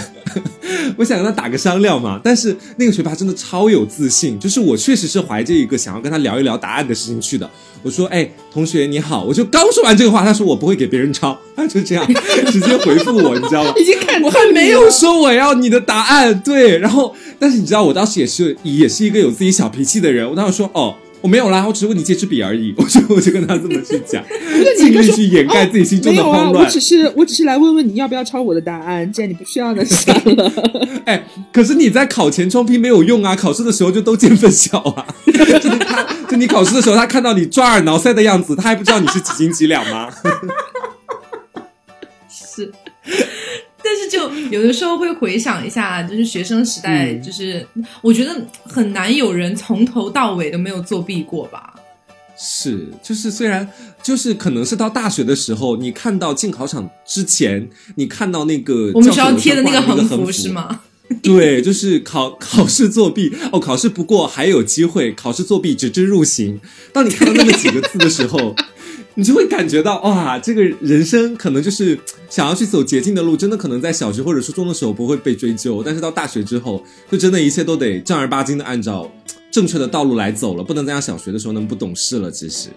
[0.97, 7.49] 我想跟他打个商量嘛，但是那个学霸真的超有自信，就是我确实是怀着一个想要跟他聊一聊答案的事情去的。
[7.81, 12.05] 我说：“哎，同学你好。”我就刚说完这个话，他说我不会给别人抄，他就这样
[12.51, 13.73] 直接回复我，你知道吗？
[13.77, 16.77] 已经看我还没有说我要你的答案，对。
[16.77, 22.73] 然后，但是你知道，我当时也是也是一个有自己小脾气的人，我当时说：“哦。”我没有啦，我只是问你借支笔而已。
[22.77, 24.23] 我就我就跟他这么去讲，
[24.77, 26.65] 尽力去掩盖自己心中的慌乱。
[26.65, 30.51] 我只是我只是来问问你要不要抄我的答案，既然你不需要，的算了。
[31.05, 35.05] 哎，可是你在考前装逼没有用啊，考试的时候就都见分晓啊。
[35.27, 40.09] 就他，就你考试的时候，他看到你抓耳挠腮的样子，他还不知道你是几斤几两吗？
[42.29, 42.71] 是。
[43.89, 47.65] 但是就有的时候会回想一下，就是学生时代，就是
[48.03, 51.73] 我觉得很难有人从头到尾都没有作弊过吧。
[52.37, 53.67] 是，就是虽然
[54.03, 60.81] 就是可能是到大学的时候，你看到进考场之前，你看到那个我们学校贴的那个横幅是吗？
[61.23, 66.61] 对，就是考考试作弊哦，考试不过还有机会，考试作弊直至入刑。
[66.93, 68.55] 当你看到那么几个字的时候。
[69.19, 71.99] 你就会感觉到哇，这个人生可能就是
[72.29, 79.11] 想要去走捷径的路，真的可能在小学或者初中的时候不会被追究，但是到大学之后，就真的一切都得正儿八经的按照
[79.51, 82.31] 正确的道路来走了，不能再像小学的时候那么不懂事了。
[82.31, 82.69] 其实，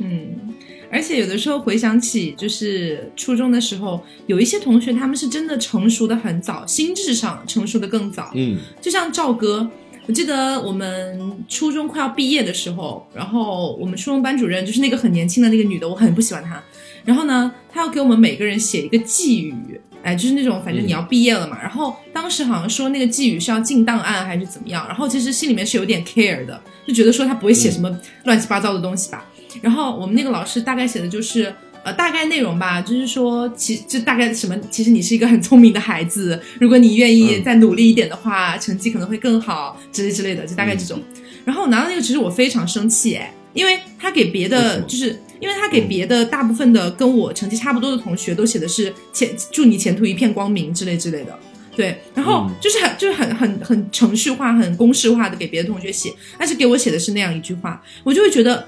[0.00, 0.52] 嗯，
[0.90, 9.70] 而且有的时候回想起，就是初中的时候，有一些同学他们是真的成熟的很早，心智上成熟的更早，嗯，就像赵哥。
[10.06, 16.62] 我记得我们初中快要毕业的时候，然后我们初中班主任就是那个很年轻的那个女的，我很不喜欢她。
[17.04, 21.58] 然后呢，她要给我们每个人写一个寄语，哎，就是那种反正你要毕业了嘛。
[21.60, 24.86] 然后当时好像说那个寄语是要进档案还是怎么样。
[24.86, 27.90] 然后其实心里面是有点 care 的，就觉得说他不会写什么
[28.24, 29.26] 乱七八糟的东西吧。
[29.60, 31.52] 然后我们那个老师大概写的就是。
[31.86, 41.00] 呃，大概内容吧，就是说，其就大概什么，其实你是一个很聪明的孩子，如果你愿意再努力一点的话，成绩可能会更好，之类之类的，就大概这种。
[41.44, 51.38] 然后我拿到那个，其实我非常生气，哎，因为他给别的，就是因为他给别的大部分的跟我成绩差不多的同学都写的是前祝你前途一片光明之类之类的，
[51.76, 58.66] 对，然后就是很就是很很很程序化、很公式化的给别的同学写，但是给我写的是那样一句话，我就会觉得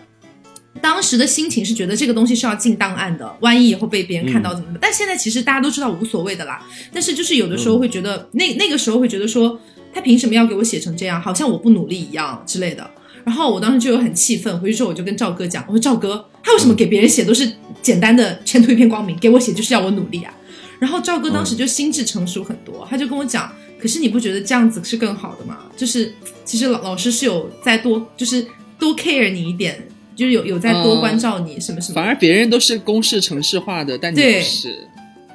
[0.81, 4.79] 当时的心情是觉得这个东西是要进档案的，万一以后被别人看到怎么办？
[4.81, 9.59] 但现在其实大家都知道无所谓的啦，但是就是有的时候会觉得那那个时候会觉得说。
[9.91, 11.21] 他凭什么要给我写成这样？
[11.21, 12.89] 好像我不努力一样之类的。
[13.25, 17.51] 然后我当时就有很气愤，回去之后我就跟赵哥讲，我说赵哥，他为什么给别人写都是
[17.81, 20.33] 简单的前途一片光明，给我写就是要我努力啊？
[20.79, 23.51] 然后赵哥当时就心智成熟很多，他就跟我讲，
[23.81, 25.61] 可是你不觉得这样子是更好的吗？
[25.75, 26.15] 就是
[26.45, 28.47] 其实老老师是有再多，就是
[28.79, 29.89] 多 care 你一点，
[30.19, 31.95] 就是有有在多关照你什么什么。
[31.95, 34.89] 反而别人都是公式程式化的，但你不是。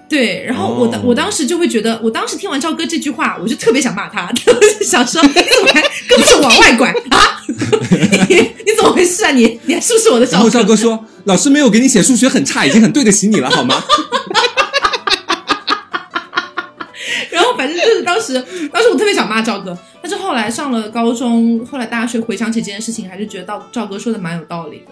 [0.09, 4.29] 对，然后我当我当时就会觉得，我当时听完赵哥这句话，我就特别想骂他，
[4.85, 7.41] 想说你怎么还胳膊往外拐啊？
[8.29, 9.31] 你你怎么回事啊？
[9.31, 10.25] 你你还是不是我的？
[10.27, 13.81] 然后赵哥说，老师没有给你写数学很差，已经很对得起你了，好吗？
[17.31, 18.33] 然后反正就是当时，
[18.73, 24.87] 当时我特别想骂赵哥，但是后来上了高中，后来大学回想起这件事情，还是觉得赵赵哥说的蛮有道理的。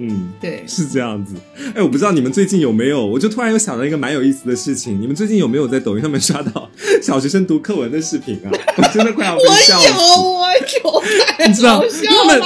[0.00, 1.34] 嗯，对，是这样子。
[1.74, 5.00] 哎，我不知道你们最近有没有，我就突然又想到一个蛮有意思的事情。
[5.00, 6.70] 你们最近有没有在抖音上面刷到
[7.02, 8.50] 小学生读课文的视频啊？
[8.78, 9.88] 我真的快要被笑死。
[9.98, 10.48] 我
[10.84, 12.40] 有，我有，你知道他们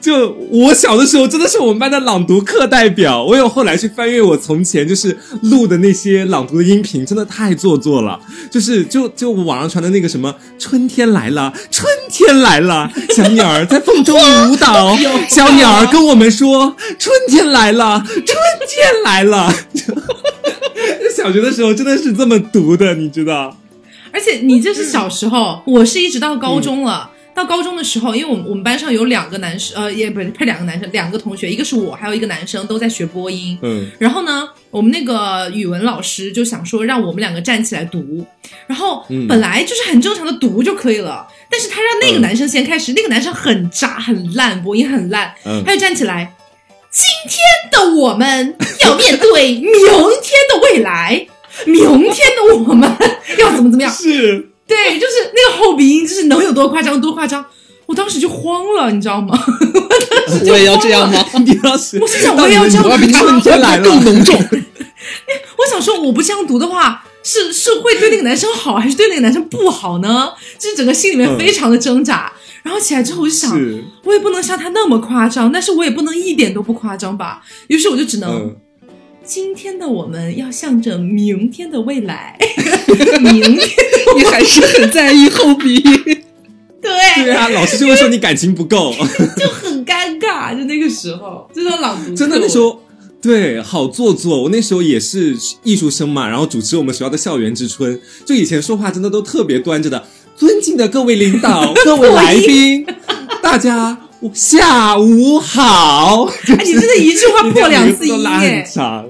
[0.00, 3.24] 就我小的时候真的是我们班的朗读课代表。
[3.24, 8.18] 我有后来去翻阅我从前就是录的那些朗读的音频，真的太做作了。
[8.50, 14.16] 就是就就网上传的那个什么春天来了，春天来了，小鸟儿在风中
[14.50, 14.96] 舞蹈，
[15.28, 16.74] 小鸟儿跟我们说。
[16.98, 18.36] 春天来了，春
[18.68, 19.52] 天来了。
[21.14, 23.56] 小学的时候真的是这么读的，你知道？
[24.12, 27.10] 而且你这是小时候，我是一直到高中了。
[27.34, 33.58] 到高中的时候，因为我们我们班上有两个男生，呃，也不是配两个男生，两个同学，一个是我，还有一个男生都在学播音。
[33.60, 33.86] 嗯。
[33.98, 38.24] 然后呢，我们那个语文老师就想说让我们两个站起来读，
[38.66, 45.34] 然后本来就是很正常的读就可以了，但是他让那个男生先开始，那个男生很渣很烂，播音很烂，
[45.66, 46.32] 他就站起来。
[46.96, 47.38] 今天
[47.70, 51.26] 的我们要面对明天的未来，
[51.66, 51.76] 明
[52.10, 52.90] 天的我们
[53.36, 53.92] 要怎么怎么样？
[53.92, 57.44] 是对，就是那个后鼻音，就是能有多夸张多夸张。
[57.84, 59.38] 我当时就慌了，你知道吗？
[60.48, 61.22] 我也要这样吗？
[61.44, 64.34] 你当时我心想，我也要这样读，春天来了更浓重。
[65.58, 70.32] 我想说，我不这样读的话，是是会对那个男生好，还是对那个男生不好呢？
[70.56, 72.32] 就是整个心里面非常的挣扎。
[72.62, 73.60] 然后起来之后，我就想，
[74.04, 77.42] 我也不能像他那么夸张，但是我也不能一点都不夸张吧。
[77.66, 78.56] 于是我就只能，
[79.24, 82.38] 今天的我们要向着明天的未来。
[83.20, 83.68] 明天
[84.16, 85.82] 你还是很在意后鼻音。
[86.82, 88.94] 对对啊，老师就会说你感情不够，
[89.36, 90.56] 就很尴尬。
[90.56, 92.80] 就那个时候，就说朗读，真的那时候，
[93.26, 94.44] 对，好做作。
[94.44, 100.06] 我那时候也是艺术生嘛，然后主持我们学校的校园之春，就以前说话真的都特别端着的。
[100.36, 102.86] 尊敬的各位领导、 各位来宾，
[103.42, 103.98] 大家
[104.32, 106.30] 下午好。
[106.46, 109.08] 你真的一句话破两次音很 长，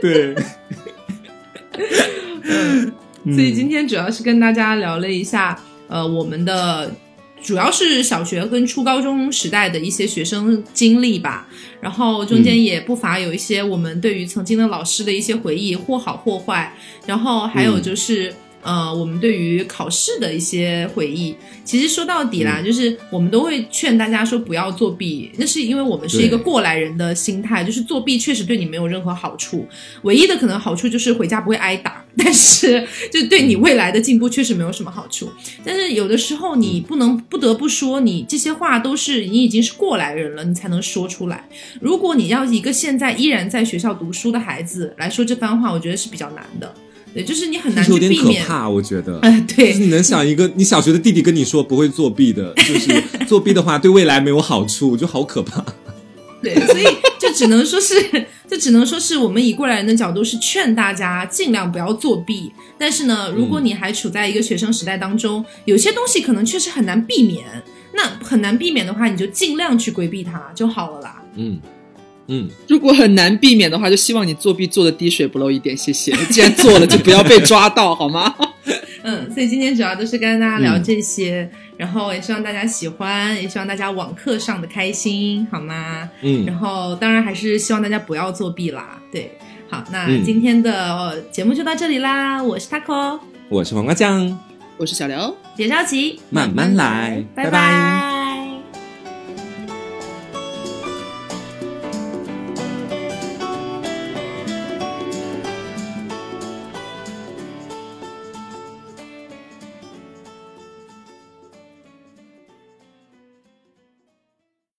[0.00, 0.36] 对。
[3.34, 6.94] 所以今天主要是跟大家聊了一下，呃，我们的
[7.42, 11.48] 主要是小学跟初高中时代的一些学生经历吧。
[11.80, 16.74] 然后中间也不乏有一些我们对于曾经的老师的一些回忆，或好或坏。
[17.06, 18.34] 然后还有就是。
[18.62, 21.34] 呃，我们对于考试的一些回忆，
[21.64, 25.30] 其实说到底啦，就是我们都会劝大家说不要作弊。
[25.36, 29.66] 那是因为我们是一个过来人的心态，就是作弊确实对你没有任何好处，
[30.02, 35.30] 唯一的可能好处就是回家不会挨打， 但是就对你未来的进步确实没有什么好处。
[35.64, 41.48] 但是有的时候你不能不得不说，你这些话都是你已经是过来人了，你才能说出来。
[41.80, 46.74] 如果你要一个现在依然在学校读书的孩子来说这番话，我觉得是比较难的。
[47.14, 48.44] 对，就是你很难去避免。
[48.44, 49.18] 可怕，我觉得。
[49.22, 49.74] 哎，对。
[49.74, 55.64] 你能想一个你小学的弟弟跟你说不会作弊的，就是 作弊的话对未来没有好处，就好可怕。
[56.40, 56.84] 对，所以
[57.18, 57.94] 就只能说是，
[58.48, 62.52] 就只能说是我们以过来人的角度是劝大家尽量不要作弊。
[62.78, 67.44] 但是呢，如果你还处在一个学生时代当中，有些东西可能确实很难避免。
[67.92, 71.22] 那很难避免的话，你就尽量去规避它就好了啦。
[71.34, 71.58] 嗯。
[72.28, 76.12] 嗯，如果很难避免的话，就希望你作弊做的滴水不漏一点，谢谢。
[76.30, 78.34] 既然做了，就不要被抓到，好吗？
[79.02, 81.48] 嗯，所以今天主要都是跟大家聊这些，
[81.78, 86.08] 然后也希望大家喜欢，也希望大家网课上的开心，好吗？
[86.20, 88.98] 嗯，然后当然还是希望大家不要作弊啦。
[89.10, 89.32] 对，
[89.70, 92.42] 好，那今天的节目就到这里啦。
[92.42, 93.18] 我是 taco，
[93.48, 94.38] 我是黄瓜酱，
[94.76, 98.47] 我是小刘，别着急，慢慢来，拜拜。